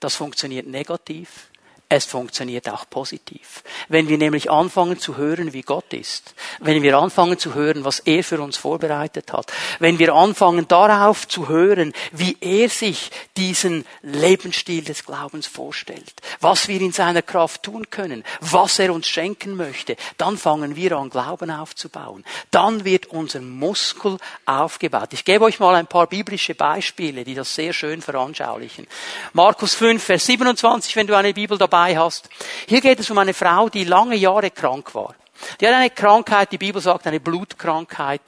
[0.00, 1.50] Das funktioniert negativ,
[1.90, 3.62] es funktioniert auch positiv.
[3.88, 8.00] Wenn wir nämlich anfangen zu hören, wie Gott ist, wenn wir anfangen zu hören, was
[8.00, 13.86] er für uns vorbereitet hat, wenn wir anfangen darauf zu hören, wie er sich diesen
[14.02, 19.56] Lebensstil des Glaubens vorstellt, was wir in seiner Kraft tun können, was er uns schenken
[19.56, 22.22] möchte, dann fangen wir an, Glauben aufzubauen.
[22.50, 25.08] Dann wird unser Muskel aufgebaut.
[25.12, 28.86] Ich gebe euch mal ein paar biblische Beispiele, die das sehr schön veranschaulichen.
[29.32, 32.28] Markus 5, Vers 27, wenn du eine Bibel dabei dabei hast.
[32.66, 35.14] Hier geht es um eine Frau, die lange Jahre krank war.
[35.60, 38.22] Die hat eine Krankheit, die Bibel sagt, eine Blutkrankheit.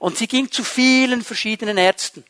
[0.00, 2.24] Und sie ging zu vielen verschiedenen Ärzten.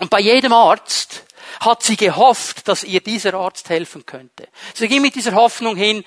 [0.00, 1.24] Und bei jedem Arzt
[1.60, 4.48] hat sie gehofft, dass ihr dieser Arzt helfen könnte.
[4.74, 6.02] Sie ging mit dieser Hoffnung hin,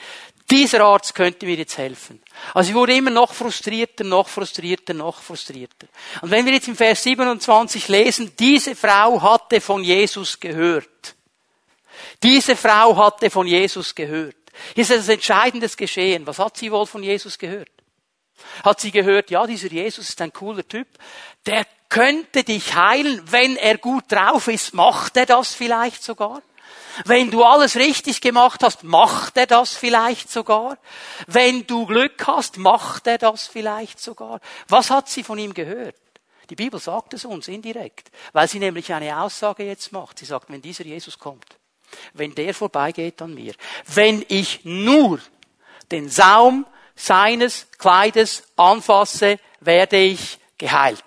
[0.49, 2.21] dieser Arzt könnte mir jetzt helfen.
[2.53, 5.87] Also sie wurde immer noch frustrierter, noch frustrierter, noch frustrierter.
[6.21, 11.15] Und wenn wir jetzt im Vers 27 lesen, diese Frau hatte von Jesus gehört.
[12.23, 14.35] Diese Frau hatte von Jesus gehört.
[14.73, 16.25] Hier ist etwas Entscheidendes geschehen.
[16.25, 17.69] Was hat sie wohl von Jesus gehört?
[18.63, 20.87] Hat sie gehört, ja, dieser Jesus ist ein cooler Typ,
[21.45, 26.41] der könnte dich heilen, wenn er gut drauf ist, macht er das vielleicht sogar?
[27.03, 30.77] Wenn du alles richtig gemacht hast, macht er das vielleicht sogar?
[31.27, 34.39] Wenn du Glück hast, macht er das vielleicht sogar?
[34.67, 35.95] Was hat sie von ihm gehört?
[36.49, 40.19] Die Bibel sagt es uns indirekt, weil sie nämlich eine Aussage jetzt macht.
[40.19, 41.57] Sie sagt, wenn dieser Jesus kommt,
[42.13, 43.53] wenn der vorbeigeht an mir.
[43.85, 45.19] Wenn ich nur
[45.91, 51.03] den Saum seines Kleides anfasse, werde ich geheilt.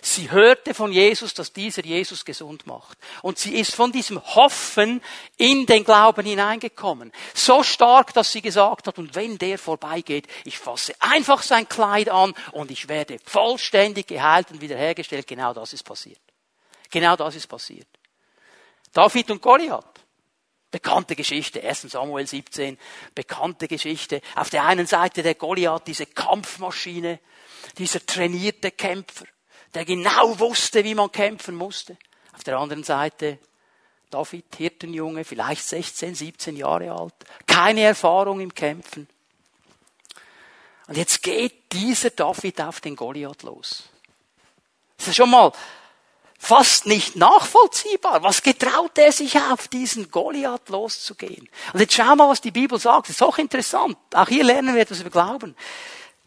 [0.00, 2.96] Sie hörte von Jesus, dass dieser Jesus gesund macht.
[3.22, 5.02] Und sie ist von diesem Hoffen
[5.36, 7.12] in den Glauben hineingekommen.
[7.34, 12.08] So stark, dass sie gesagt hat, und wenn der vorbeigeht, ich fasse einfach sein Kleid
[12.10, 15.26] an und ich werde vollständig geheilt und wiederhergestellt.
[15.26, 16.20] Genau das ist passiert.
[16.90, 17.88] Genau das ist passiert.
[18.92, 19.84] David und Goliath.
[20.70, 21.82] Bekannte Geschichte, 1.
[21.82, 22.76] Samuel 17,
[23.14, 24.20] bekannte Geschichte.
[24.36, 27.20] Auf der einen Seite der Goliath, diese Kampfmaschine,
[27.78, 29.24] dieser trainierte Kämpfer,
[29.74, 31.96] der genau wusste, wie man kämpfen musste.
[32.34, 33.38] Auf der anderen Seite
[34.10, 37.14] David, Hirtenjunge, vielleicht 16, 17 Jahre alt,
[37.46, 39.08] keine Erfahrung im Kämpfen.
[40.86, 43.84] Und jetzt geht dieser David auf den Goliath los.
[44.96, 45.52] Das ist schon mal
[46.38, 48.22] fast nicht nachvollziehbar.
[48.22, 51.48] Was getraut er sich auf, diesen Goliath loszugehen?
[51.72, 53.08] Und jetzt schau mal, was die Bibel sagt.
[53.08, 53.98] Das ist auch interessant.
[54.14, 55.56] Auch hier lernen wir etwas über Glauben.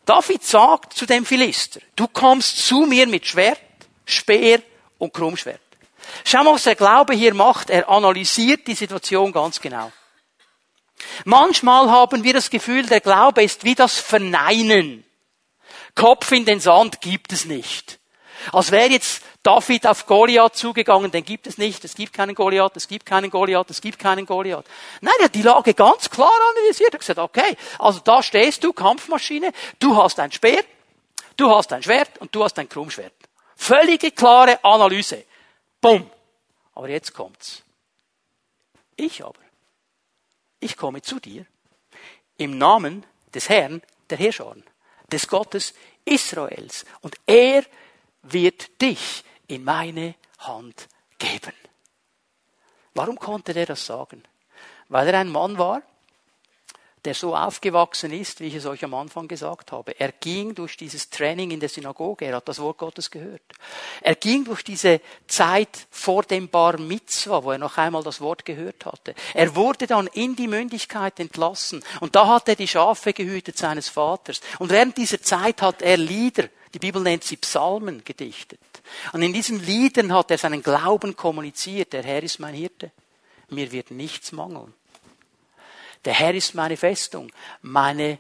[0.06, 3.62] David sagt zu dem Philister, du kommst zu mir mit Schwert,
[4.06, 4.62] Speer
[4.98, 5.62] und Krummschwert.
[6.26, 7.70] Schau mal, was der Glaube hier macht.
[7.70, 9.92] Er analysiert die Situation ganz genau.
[11.26, 15.06] Manchmal haben wir das Gefühl, der Glaube ist wie das Verneinen.
[15.96, 18.00] Kopf in den Sand gibt es nicht.
[18.52, 22.78] Als wäre jetzt David auf Goliath zugegangen, den gibt es nicht, es gibt keinen Goliath,
[22.78, 24.66] es gibt keinen Goliath, es gibt keinen Goliath.
[25.02, 26.92] Nein, er hat die Lage ganz klar analysiert.
[26.92, 30.64] Er hat gesagt, okay, also da stehst du, Kampfmaschine, du hast ein Speer,
[31.38, 33.14] du hast ein Schwert und du hast ein Krummschwert.
[33.56, 35.26] Völlige klare Analyse.
[35.80, 36.10] Bumm.
[36.76, 37.64] Aber jetzt kommt's.
[38.96, 39.40] Ich aber,
[40.60, 41.46] ich komme zu dir
[42.38, 44.64] im Namen des Herrn der Herrscharen,
[45.12, 45.74] des Gottes
[46.06, 46.86] Israels.
[47.02, 47.64] Und er
[48.24, 50.88] wird dich in meine Hand
[51.18, 51.54] geben.
[52.94, 54.24] Warum konnte der das sagen?
[54.90, 55.82] Weil er ein Mann war,
[57.06, 60.00] der so aufgewachsen ist, wie ich es euch am Anfang gesagt habe.
[60.00, 63.42] Er ging durch dieses Training in der Synagoge, er hat das Wort Gottes gehört.
[64.02, 68.46] Er ging durch diese Zeit vor dem Bar Mitzwa, wo er noch einmal das Wort
[68.46, 69.16] gehört hatte.
[69.34, 73.90] Er wurde dann in die Mündigkeit entlassen und da hat er die Schafe gehütet seines
[73.90, 74.42] Vaters.
[74.60, 78.60] Und während dieser Zeit hat er Lieder, die Bibel nennt sie Psalmen, gedichtet.
[79.14, 81.94] Und in diesen Liedern hat er seinen Glauben kommuniziert.
[81.94, 82.92] Der Herr ist mein Hirte.
[83.50, 84.74] Mir wird nichts mangeln.
[86.06, 87.32] Der Herr ist meine Festung,
[87.62, 88.20] meine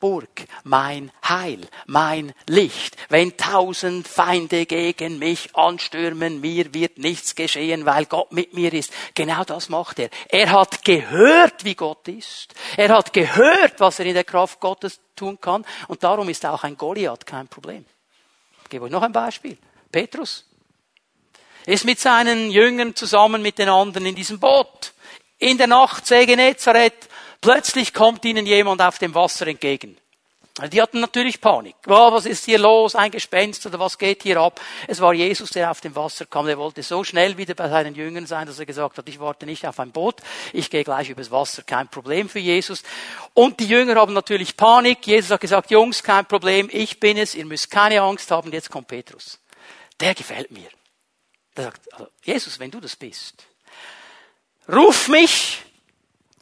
[0.00, 2.96] Burg, mein Heil, mein Licht.
[3.10, 8.92] Wenn tausend Feinde gegen mich anstürmen, mir wird nichts geschehen, weil Gott mit mir ist.
[9.14, 10.08] Genau das macht er.
[10.28, 12.54] Er hat gehört, wie Gott ist.
[12.76, 15.64] Er hat gehört, was er in der Kraft Gottes tun kann.
[15.86, 17.84] Und darum ist auch ein Goliath kein Problem.
[18.64, 19.58] Ich gebe euch noch ein Beispiel.
[19.92, 20.46] Petrus
[21.66, 24.94] ist mit seinen Jüngern zusammen mit den anderen in diesem Boot.
[25.38, 27.08] In der Nacht, See Genezareth,
[27.40, 29.96] Plötzlich kommt ihnen jemand auf dem Wasser entgegen.
[30.68, 31.76] Die hatten natürlich Panik.
[31.86, 32.94] Oh, was ist hier los?
[32.94, 34.60] Ein Gespenst oder was geht hier ab?
[34.88, 36.48] Es war Jesus, der auf dem Wasser kam.
[36.48, 39.46] Er wollte so schnell wieder bei seinen Jüngern sein, dass er gesagt hat, ich warte
[39.46, 40.16] nicht auf ein Boot,
[40.52, 42.82] ich gehe gleich übers Wasser, kein Problem für Jesus.
[43.32, 45.06] Und die Jünger haben natürlich Panik.
[45.06, 48.52] Jesus hat gesagt, Jungs, kein Problem, ich bin es, ihr müsst keine Angst haben.
[48.52, 49.38] Jetzt kommt Petrus.
[49.98, 50.68] Der gefällt mir.
[51.56, 53.44] Der sagt, also, Jesus, wenn du das bist,
[54.70, 55.62] ruf mich,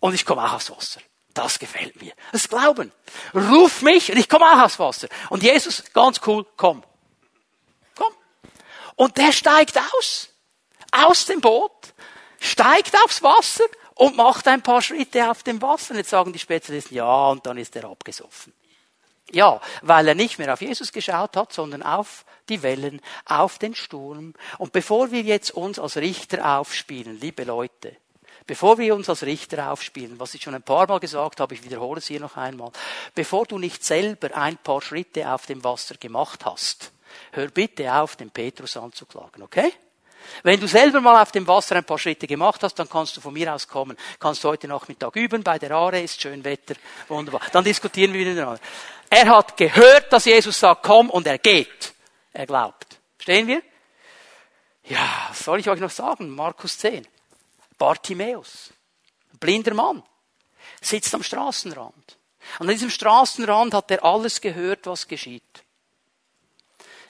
[0.01, 1.01] und ich komme auch aufs Wasser.
[1.35, 2.13] Das gefällt mir.
[2.33, 2.93] Das Glauben.
[3.35, 5.09] Ruf mich und ich komme auch aufs Wasser.
[5.31, 6.83] Und Jesus, ganz cool, komm.
[7.95, 8.13] Komm.
[8.97, 10.31] Und der steigt aus.
[10.91, 11.95] Aus dem Boot.
[12.41, 15.93] Steigt aufs Wasser und macht ein paar Schritte auf dem Wasser.
[15.93, 18.53] Und jetzt sagen die Spezialisten, ja, und dann ist er abgesoffen.
[19.31, 23.75] Ja, weil er nicht mehr auf Jesus geschaut hat, sondern auf die Wellen, auf den
[23.75, 24.35] Sturm.
[24.57, 27.97] Und bevor wir jetzt uns als Richter aufspielen, liebe Leute,
[28.49, 31.63] Bevor wir uns als Richter aufspielen, was ich schon ein paar Mal gesagt habe, ich
[31.65, 32.73] wiederhole es hier noch einmal,
[33.15, 36.91] bevor du nicht selber ein paar Schritte auf dem Wasser gemacht hast,
[37.33, 39.71] hör bitte auf, den Petrus anzuklagen, okay?
[40.43, 43.21] Wenn du selber mal auf dem Wasser ein paar Schritte gemacht hast, dann kannst du
[43.21, 43.99] von mir aus kommen.
[44.19, 46.75] Kannst heute Nachmittag üben, bei der Aare ist schön Wetter,
[47.09, 47.43] wunderbar.
[47.53, 48.61] Dann diskutieren wir miteinander.
[49.11, 51.93] Er hat gehört, dass Jesus sagt, komm, und er geht.
[52.33, 52.99] Er glaubt.
[53.17, 53.61] Verstehen wir?
[54.85, 56.31] Ja, was soll ich euch noch sagen?
[56.31, 57.07] Markus 10.
[57.79, 58.73] Bartimäus,
[59.39, 60.03] blinder Mann,
[60.81, 62.19] sitzt am Straßenrand.
[62.59, 65.65] Und an diesem Straßenrand hat er alles gehört, was geschieht.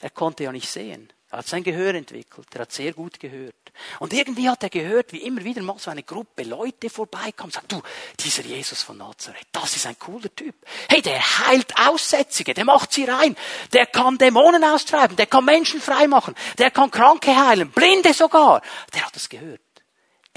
[0.00, 1.12] Er konnte ja nicht sehen.
[1.30, 2.46] Er hat sein Gehör entwickelt.
[2.54, 3.54] Er hat sehr gut gehört.
[3.98, 7.52] Und irgendwie hat er gehört, wie immer wieder mal so eine Gruppe Leute vorbeikam und
[7.52, 7.82] sagt, du,
[8.18, 10.54] dieser Jesus von Nazareth, das ist ein cooler Typ.
[10.88, 13.36] Hey, der heilt Aussätzige, der macht sie rein.
[13.72, 18.62] Der kann Dämonen austreiben, der kann Menschen freimachen, der kann Kranke heilen, Blinde sogar.
[18.94, 19.60] Der hat es gehört.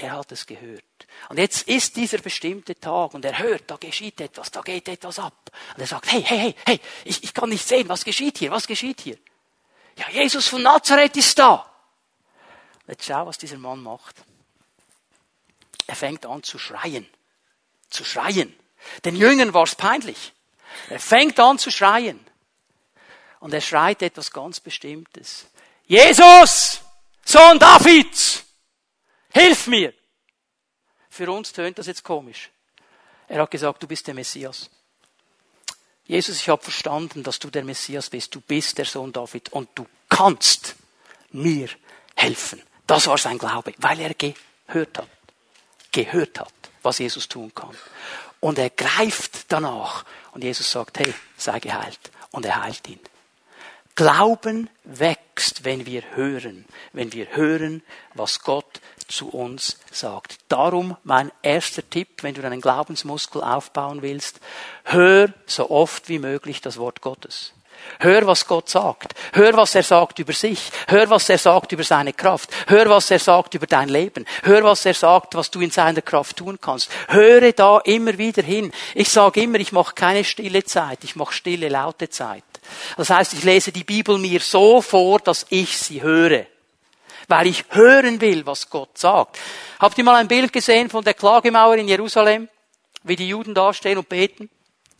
[0.02, 0.82] Er hat es gehört.
[1.28, 5.20] Und jetzt ist dieser bestimmte Tag und er hört, da geschieht etwas, da geht etwas
[5.20, 5.52] ab.
[5.76, 8.50] Und er sagt, hey, hey, hey, hey, ich, ich kann nicht sehen, was geschieht hier,
[8.50, 9.16] was geschieht hier?
[9.96, 11.70] Ja, Jesus von Nazareth ist da.
[12.88, 14.16] Jetzt schau, was dieser Mann macht.
[15.86, 17.08] Er fängt an zu schreien.
[17.88, 18.52] Zu schreien.
[19.04, 20.32] Den Jüngern war es peinlich.
[20.88, 22.18] Er fängt an zu schreien.
[23.38, 25.46] Und er schreit etwas ganz Bestimmtes.
[25.86, 26.80] Jesus,
[27.24, 28.42] Sohn Davids,
[29.32, 29.92] Hilf mir!
[31.10, 32.50] Für uns tönt das jetzt komisch.
[33.28, 34.70] Er hat gesagt, du bist der Messias.
[36.04, 38.34] Jesus, ich habe verstanden, dass du der Messias bist.
[38.34, 40.74] Du bist der Sohn David und du kannst
[41.30, 41.68] mir
[42.16, 42.62] helfen.
[42.86, 45.08] Das war sein Glaube, weil er gehört hat.
[45.92, 46.52] Gehört hat.
[46.82, 47.76] was Jesus tun kann.
[48.40, 50.04] Und er greift danach.
[50.32, 52.10] Und Jesus sagt, hey, sei geheilt.
[52.30, 53.00] Und er heilt ihn.
[53.94, 57.82] Glauben wächst, wenn wir hören, wenn wir hören,
[58.14, 58.80] was Gott
[59.12, 60.38] zu uns sagt.
[60.48, 64.40] Darum mein erster Tipp, wenn du deinen Glaubensmuskel aufbauen willst,
[64.84, 67.52] hör so oft wie möglich das Wort Gottes.
[67.98, 69.14] Hör, was Gott sagt.
[69.32, 70.70] Hör, was er sagt über sich.
[70.88, 72.50] Hör, was er sagt über seine Kraft.
[72.66, 74.24] Hör, was er sagt über dein Leben.
[74.42, 76.90] Hör, was er sagt, was du in seiner Kraft tun kannst.
[77.08, 78.72] Höre da immer wieder hin.
[78.94, 82.44] Ich sage immer, ich mache keine stille Zeit, ich mache stille, laute Zeit.
[82.96, 86.46] Das heißt, ich lese die Bibel mir so vor, dass ich sie höre.
[87.32, 89.38] Weil ich hören will, was Gott sagt.
[89.80, 92.46] Habt ihr mal ein Bild gesehen von der Klagemauer in Jerusalem?
[93.04, 94.50] Wie die Juden dastehen und beten?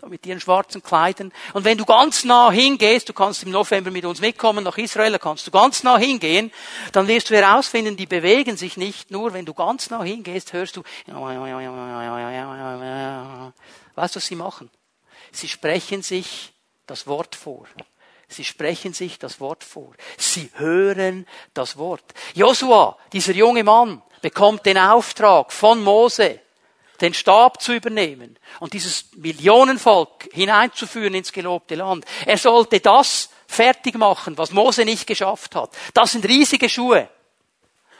[0.08, 1.30] mit ihren schwarzen Kleidern.
[1.52, 5.16] Und wenn du ganz nah hingehst, du kannst im November mit uns mitkommen nach Israel,
[5.18, 6.50] kannst du ganz nah hingehen,
[6.90, 9.12] dann wirst du herausfinden, die bewegen sich nicht.
[9.12, 10.82] Nur wenn du ganz nah hingehst, hörst du,
[13.94, 14.70] weißt du, was sie machen?
[15.30, 16.52] Sie sprechen sich
[16.86, 17.66] das Wort vor.
[18.32, 19.92] Sie sprechen sich das Wort vor.
[20.16, 22.14] Sie hören das Wort.
[22.34, 26.40] Josua, dieser junge Mann, bekommt den Auftrag von Mose,
[27.00, 32.04] den Stab zu übernehmen und dieses Millionenvolk hineinzuführen ins gelobte Land.
[32.24, 35.70] Er sollte das fertig machen, was Mose nicht geschafft hat.
[35.92, 37.08] Das sind riesige Schuhe.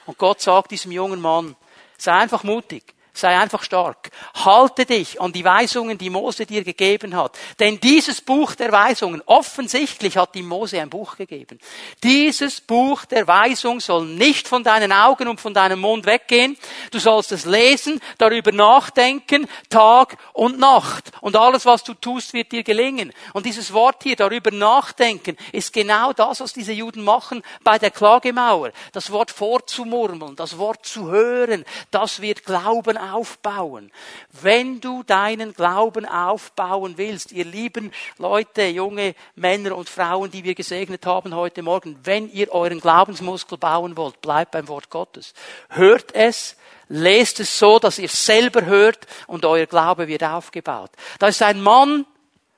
[0.07, 1.57] Und Gott sagt diesem jungen Mann,
[1.99, 2.95] sei einfach mutig.
[3.15, 4.11] Sei einfach stark.
[4.35, 7.39] Halte dich an die Weisungen, die Mose dir gegeben hat.
[7.61, 11.59] Denn dieses Buch der Weisungen, offensichtlich hat ihm Mose ein Buch gegeben.
[12.03, 16.57] Dieses Buch der Weisung soll nicht von deinen Augen und von deinem Mund weggehen.
[16.91, 21.13] Du sollst es lesen, darüber nachdenken, Tag und Nacht.
[21.21, 23.13] Und alles, was du tust, wird dir gelingen.
[23.35, 27.91] Und dieses Wort hier, darüber nachdenken, ist genau das, was diese Juden machen bei der
[27.91, 28.73] Klagemauer.
[28.93, 33.91] Das Wort vorzumurmeln, das Wort zu hören, das wird Glauben aufbauen.
[34.31, 40.55] Wenn du deinen Glauben aufbauen willst, ihr lieben Leute, junge Männer und Frauen, die wir
[40.55, 45.35] gesegnet haben heute Morgen, wenn ihr euren Glaubensmuskel bauen wollt, bleibt beim Wort Gottes.
[45.69, 46.57] Hört es,
[46.89, 50.91] lest es so, dass ihr selber hört und euer Glaube wird aufgebaut.
[51.19, 52.07] Da ist ein Mann,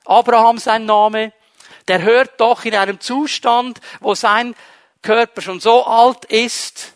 [0.05, 1.33] Abraham sein Name,
[1.89, 4.55] der hört doch in einem Zustand, wo sein
[5.03, 6.94] Körper schon so alt ist,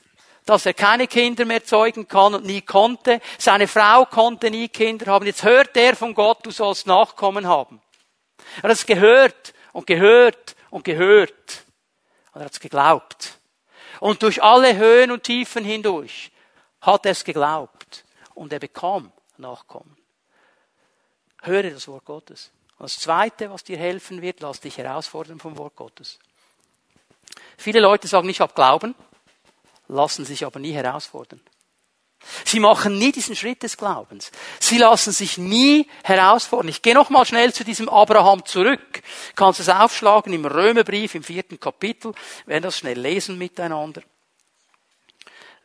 [0.48, 3.20] dass er keine Kinder mehr zeugen kann und nie konnte.
[3.36, 5.26] Seine Frau konnte nie Kinder haben.
[5.26, 7.82] Jetzt hört er von Gott, du sollst Nachkommen haben.
[8.62, 11.64] Er hat es gehört und gehört und gehört.
[12.32, 13.38] Und er hat es geglaubt.
[14.00, 16.32] Und durch alle Höhen und Tiefen hindurch
[16.80, 18.04] hat er es geglaubt.
[18.32, 19.98] Und er bekam Nachkommen.
[21.42, 22.52] Höre das Wort Gottes.
[22.78, 26.18] Und das Zweite, was dir helfen wird, lass dich herausfordern vom Wort Gottes.
[27.58, 28.94] Viele Leute sagen, ich habe Glauben
[29.88, 31.40] lassen sich aber nie herausfordern.
[32.44, 34.30] Sie machen nie diesen Schritt des Glaubens.
[34.58, 36.68] Sie lassen sich nie herausfordern.
[36.68, 39.02] Ich gehe noch mal schnell zu diesem Abraham zurück.
[39.36, 42.12] Kannst es aufschlagen im Römerbrief im vierten Kapitel.
[42.44, 44.02] Wir werden das schnell lesen miteinander.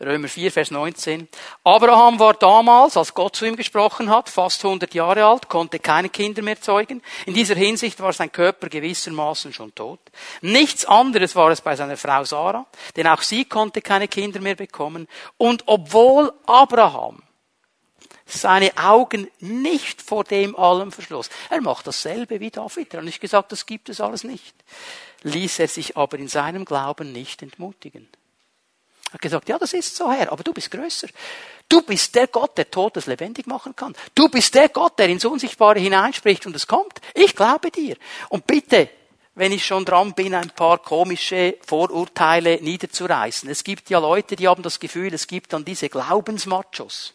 [0.05, 1.27] Römer 4, Vers 19.
[1.63, 6.09] Abraham war damals, als Gott zu ihm gesprochen hat, fast 100 Jahre alt, konnte keine
[6.09, 7.01] Kinder mehr zeugen.
[7.25, 9.99] In dieser Hinsicht war sein Körper gewissermaßen schon tot.
[10.41, 14.55] Nichts anderes war es bei seiner Frau Sarah, denn auch sie konnte keine Kinder mehr
[14.55, 15.07] bekommen.
[15.37, 17.23] Und obwohl Abraham
[18.25, 21.29] seine Augen nicht vor dem allem verschloss.
[21.49, 22.93] Er macht dasselbe wie David.
[22.93, 24.55] Er hat nicht gesagt, das gibt es alles nicht.
[25.23, 28.07] Ließ er sich aber in seinem Glauben nicht entmutigen
[29.13, 31.07] hat gesagt, ja, das ist so, Herr, aber du bist größer.
[31.69, 33.95] Du bist der Gott, der Todes lebendig machen kann.
[34.13, 36.99] Du bist der Gott, der ins Unsichtbare hineinspricht und es kommt.
[37.13, 37.95] Ich glaube dir.
[38.29, 38.89] Und bitte,
[39.35, 43.49] wenn ich schon dran bin, ein paar komische Vorurteile niederzureißen.
[43.49, 47.13] Es gibt ja Leute, die haben das Gefühl, es gibt dann diese Glaubensmachos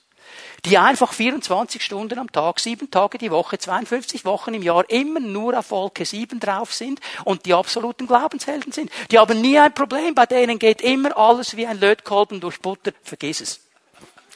[0.64, 5.20] die einfach 24 Stunden am Tag, sieben Tage die Woche, 52 Wochen im Jahr immer
[5.20, 8.90] nur auf Wolke 7 drauf sind und die absoluten Glaubenshelden sind.
[9.10, 12.92] Die haben nie ein Problem, bei denen geht immer alles wie ein Lötkolben durch Butter.
[13.02, 13.60] Vergiss es.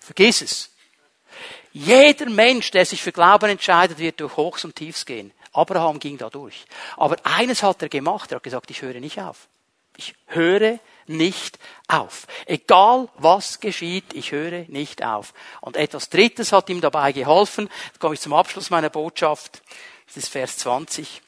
[0.00, 0.70] Vergiss es.
[1.72, 5.32] Jeder Mensch, der sich für Glauben entscheidet, wird durch Hochs und Tiefs gehen.
[5.52, 6.64] Abraham ging da durch.
[6.96, 9.48] Aber eines hat er gemacht, er hat gesagt, ich höre nicht auf.
[9.96, 12.26] Ich höre nicht auf.
[12.46, 15.34] Egal was geschieht, ich höre nicht auf.
[15.60, 17.68] Und etwas Drittes hat ihm dabei geholfen.
[17.86, 19.62] Jetzt komme ich zum Abschluss meiner Botschaft.
[20.06, 21.22] Das ist Vers 20.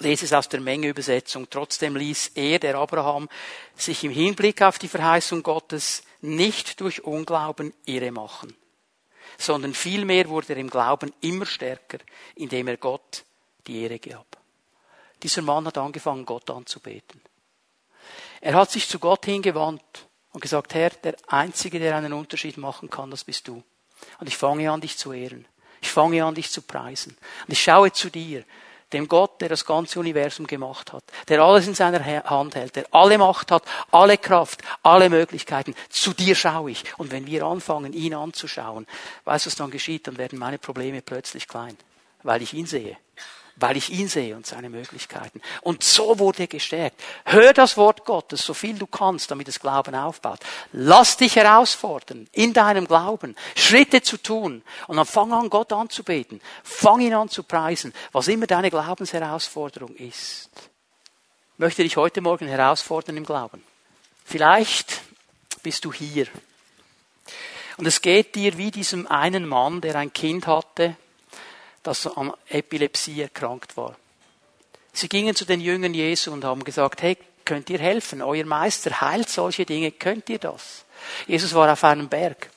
[0.00, 1.48] Lese es aus der Mengeübersetzung.
[1.50, 3.28] Trotzdem ließ er, der Abraham,
[3.74, 8.54] sich im Hinblick auf die Verheißung Gottes nicht durch Unglauben irre machen,
[9.38, 11.98] sondern vielmehr wurde er im Glauben immer stärker,
[12.36, 13.24] indem er Gott
[13.66, 14.26] die Ehre gab.
[15.22, 17.20] Dieser Mann hat angefangen, Gott anzubeten.
[18.40, 22.90] Er hat sich zu Gott hingewandt und gesagt, Herr, der Einzige, der einen Unterschied machen
[22.90, 23.62] kann, das bist du.
[24.20, 25.46] Und ich fange an, dich zu ehren.
[25.80, 27.16] Ich fange an, dich zu preisen.
[27.46, 28.44] Und ich schaue zu dir,
[28.92, 32.86] dem Gott, der das ganze Universum gemacht hat, der alles in seiner Hand hält, der
[32.92, 35.74] alle Macht hat, alle Kraft, alle Möglichkeiten.
[35.90, 36.84] Zu dir schaue ich.
[36.98, 38.86] Und wenn wir anfangen, ihn anzuschauen,
[39.24, 40.06] weißt du, was dann geschieht?
[40.06, 41.76] Dann werden meine Probleme plötzlich klein,
[42.28, 42.96] weil ich ihn sehe
[43.60, 45.40] weil ich ihn sehe und seine Möglichkeiten.
[45.62, 47.00] Und so wurde er gestärkt.
[47.24, 50.38] Hör das Wort Gottes, so viel du kannst, damit das Glauben aufbaut.
[50.72, 54.62] Lass dich herausfordern, in deinem Glauben, Schritte zu tun.
[54.86, 56.40] Und dann fang an, Gott anzubeten.
[56.62, 60.50] Fang ihn an zu preisen, was immer deine Glaubensherausforderung ist.
[61.54, 63.62] Ich möchte dich heute Morgen herausfordern im Glauben.
[64.24, 65.00] Vielleicht
[65.62, 66.28] bist du hier.
[67.76, 70.96] Und es geht dir wie diesem einen Mann, der ein Kind hatte,
[71.88, 73.96] das an Epilepsie erkrankt war.
[74.92, 78.20] Sie gingen zu den Jüngern Jesu und haben gesagt, hey, könnt ihr helfen?
[78.20, 80.84] Euer Meister heilt solche Dinge, könnt ihr das?
[81.26, 82.50] Jesus war auf einem Berg.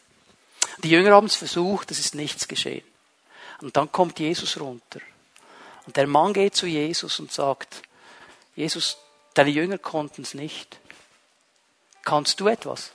[0.83, 2.83] Die Jünger haben es versucht, es ist nichts geschehen.
[3.61, 4.99] Und dann kommt Jesus runter.
[5.85, 7.83] Und der Mann geht zu Jesus und sagt,
[8.55, 8.97] Jesus,
[9.33, 10.79] deine Jünger konnten es nicht.
[12.03, 12.91] Kannst du etwas?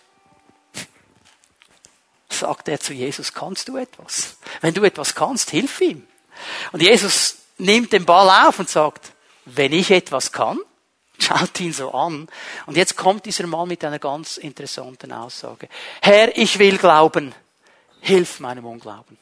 [2.28, 4.36] Sagt er zu Jesus, kannst du etwas?
[4.60, 6.06] Wenn du etwas kannst, hilf ihm.
[6.72, 9.12] Und Jesus nimmt den Ball auf und sagt,
[9.44, 10.58] wenn ich etwas kann,
[11.18, 12.28] schaut ihn so an.
[12.66, 15.68] Und jetzt kommt dieser Mann mit einer ganz interessanten Aussage.
[16.02, 17.34] Herr, ich will glauben.
[18.00, 19.18] Hilf meinem Unglauben.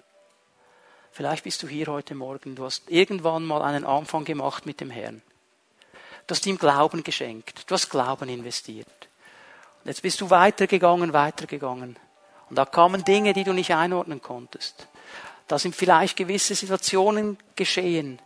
[1.13, 2.57] Vielleicht bist du hier heute Morgen.
[2.57, 5.23] Du hast irgendwann mal einen Anfang gemacht mit dem Herrn.
[6.27, 7.71] Du hast ihm Glauben geschenkt.
[7.71, 8.89] Du hast Glauben investiert.
[9.85, 11.97] Und jetzt bist du weitergegangen, weitergegangen.
[12.49, 14.89] Und da kamen Dinge, die du nicht einordnen konntest.
[15.49, 18.21] Da sind vielleicht gewisse Situationen geschehen,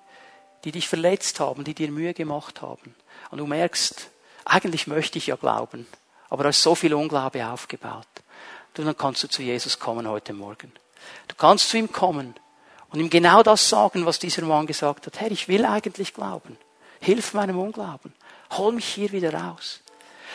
[0.64, 2.94] die dich verletzt haben, die dir Mühe gemacht haben.
[3.30, 4.10] Und du merkst,
[4.44, 5.86] eigentlich möchte ich ja glauben,
[6.30, 8.06] aber da ist so viel Unglaube aufgebaut.
[8.74, 10.72] Du, dann kannst du zu Jesus kommen heute Morgen.
[11.26, 12.34] Du kannst zu ihm kommen
[12.90, 15.20] und ihm genau das sagen, was dieser Mann gesagt hat.
[15.20, 16.56] Herr, ich will eigentlich glauben.
[17.00, 18.14] Hilf meinem Unglauben.
[18.52, 19.80] Hol mich hier wieder raus.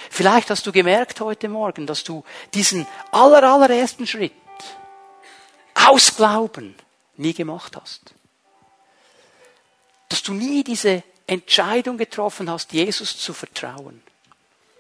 [0.09, 2.23] Vielleicht hast du gemerkt heute Morgen, dass du
[2.53, 4.33] diesen aller, allerersten Schritt
[5.87, 6.75] aus Glauben
[7.17, 8.13] nie gemacht hast.
[10.09, 14.01] Dass du nie diese Entscheidung getroffen hast, Jesus zu vertrauen.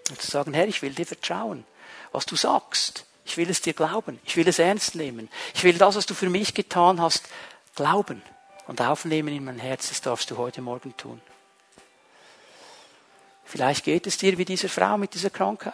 [0.09, 1.65] Und zu sagen, Herr, ich will dir vertrauen.
[2.11, 4.19] Was du sagst, ich will es dir glauben.
[4.25, 5.29] Ich will es ernst nehmen.
[5.53, 7.23] Ich will das, was du für mich getan hast,
[7.75, 8.21] glauben
[8.67, 9.89] und aufnehmen in mein Herz.
[9.89, 11.21] Das darfst du heute Morgen tun.
[13.45, 15.73] Vielleicht geht es dir wie dieser Frau mit dieser Krankheit.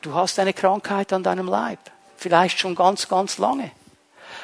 [0.00, 1.80] Du hast eine Krankheit an deinem Leib.
[2.16, 3.70] Vielleicht schon ganz, ganz lange.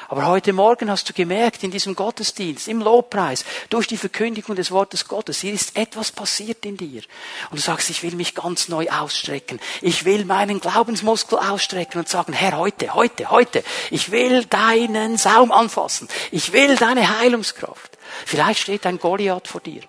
[0.09, 4.69] Aber heute Morgen hast du gemerkt, in diesem Gottesdienst, im Lobpreis, durch die Verkündigung des
[4.69, 7.01] Wortes Gottes, hier ist etwas passiert in dir.
[7.49, 9.59] Und du sagst, ich will mich ganz neu ausstrecken.
[9.81, 15.51] Ich will meinen Glaubensmuskel ausstrecken und sagen, Herr, heute, heute, heute, ich will deinen Saum
[15.51, 16.07] anfassen.
[16.31, 17.97] Ich will deine Heilungskraft.
[18.25, 19.81] Vielleicht steht ein Goliath vor dir.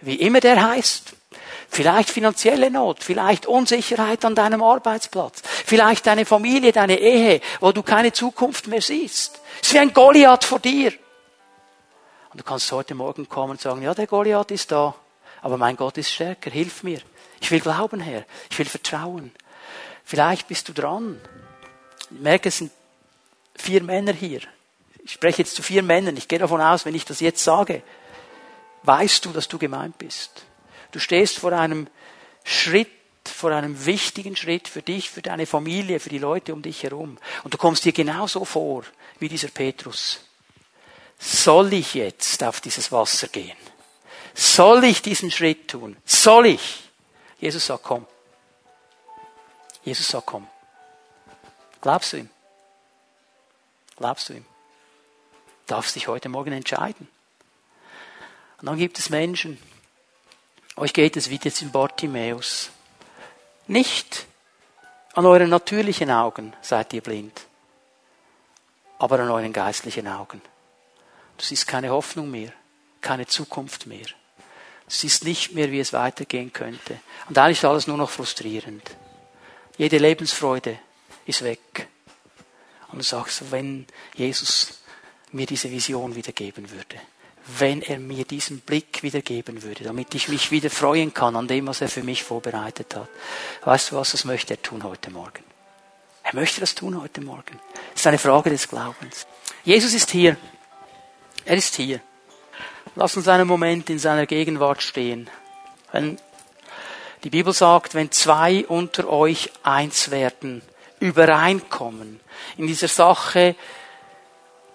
[0.00, 1.14] Wie immer der heißt,
[1.74, 7.82] Vielleicht finanzielle Not, vielleicht Unsicherheit an deinem Arbeitsplatz, vielleicht deine Familie, deine Ehe, wo du
[7.82, 9.40] keine Zukunft mehr siehst.
[9.62, 10.92] Es ist wie ein Goliath vor dir.
[12.30, 14.94] Und du kannst heute Morgen kommen und sagen, ja, der Goliath ist da,
[15.40, 17.00] aber mein Gott ist stärker, hilf mir.
[17.40, 18.26] Ich will glauben, Herr.
[18.50, 19.32] Ich will vertrauen.
[20.04, 21.18] Vielleicht bist du dran.
[22.10, 22.70] Ich merke, es sind
[23.54, 24.42] vier Männer hier.
[25.04, 26.18] Ich spreche jetzt zu vier Männern.
[26.18, 27.82] Ich gehe davon aus, wenn ich das jetzt sage,
[28.82, 30.44] weißt du, dass du gemeint bist.
[30.92, 31.88] Du stehst vor einem
[32.44, 32.88] Schritt,
[33.24, 37.18] vor einem wichtigen Schritt für dich, für deine Familie, für die Leute um dich herum.
[37.42, 38.84] Und du kommst dir genauso vor
[39.18, 40.20] wie dieser Petrus.
[41.18, 43.56] Soll ich jetzt auf dieses Wasser gehen?
[44.34, 45.96] Soll ich diesen Schritt tun?
[46.04, 46.82] Soll ich?
[47.38, 48.06] Jesus sagt, komm.
[49.84, 50.46] Jesus sagt, komm.
[51.80, 52.30] Glaubst du ihm?
[53.96, 54.44] Glaubst du ihm?
[55.66, 57.08] Darfst dich heute Morgen entscheiden.
[58.60, 59.58] Und dann gibt es Menschen,
[60.76, 62.70] euch geht es wie jetzt in Bartimäus.
[63.66, 64.26] Nicht
[65.14, 67.46] an euren natürlichen Augen seid ihr blind,
[68.98, 70.40] aber an euren geistlichen Augen.
[71.36, 72.52] Du siehst keine Hoffnung mehr,
[73.00, 74.06] keine Zukunft mehr.
[74.06, 77.00] Du siehst nicht mehr, wie es weitergehen könnte.
[77.28, 78.96] Und eigentlich ist alles nur noch frustrierend.
[79.78, 80.78] Jede Lebensfreude
[81.26, 81.88] ist weg.
[82.90, 84.82] Und du sagst, wenn Jesus
[85.30, 87.00] mir diese Vision wiedergeben würde
[87.46, 91.48] wenn er mir diesen Blick wieder geben würde, damit ich mich wieder freuen kann an
[91.48, 93.08] dem, was er für mich vorbereitet hat.
[93.64, 95.44] Weißt du was, das möchte er tun heute Morgen.
[96.22, 97.58] Er möchte das tun heute Morgen.
[97.94, 99.26] Es ist eine Frage des Glaubens.
[99.64, 100.36] Jesus ist hier.
[101.44, 102.00] Er ist hier.
[102.94, 105.28] Lass uns einen Moment in seiner Gegenwart stehen.
[105.90, 106.18] Wenn
[107.24, 110.62] die Bibel sagt, wenn zwei unter euch eins werden
[111.00, 112.20] übereinkommen
[112.56, 113.56] in dieser Sache,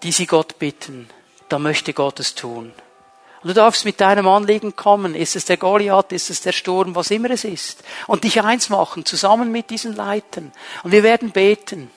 [0.04, 1.10] die sie Gott bitten,
[1.50, 2.74] dann möchte Gott es tun.
[3.44, 5.16] Und du darfst mit deinem Anliegen kommen.
[5.16, 7.84] Ist es der Goliath, ist es der Sturm, was immer es ist.
[8.08, 10.52] Und dich eins machen, zusammen mit diesen Leitern.
[10.84, 11.92] Und wir werden beten.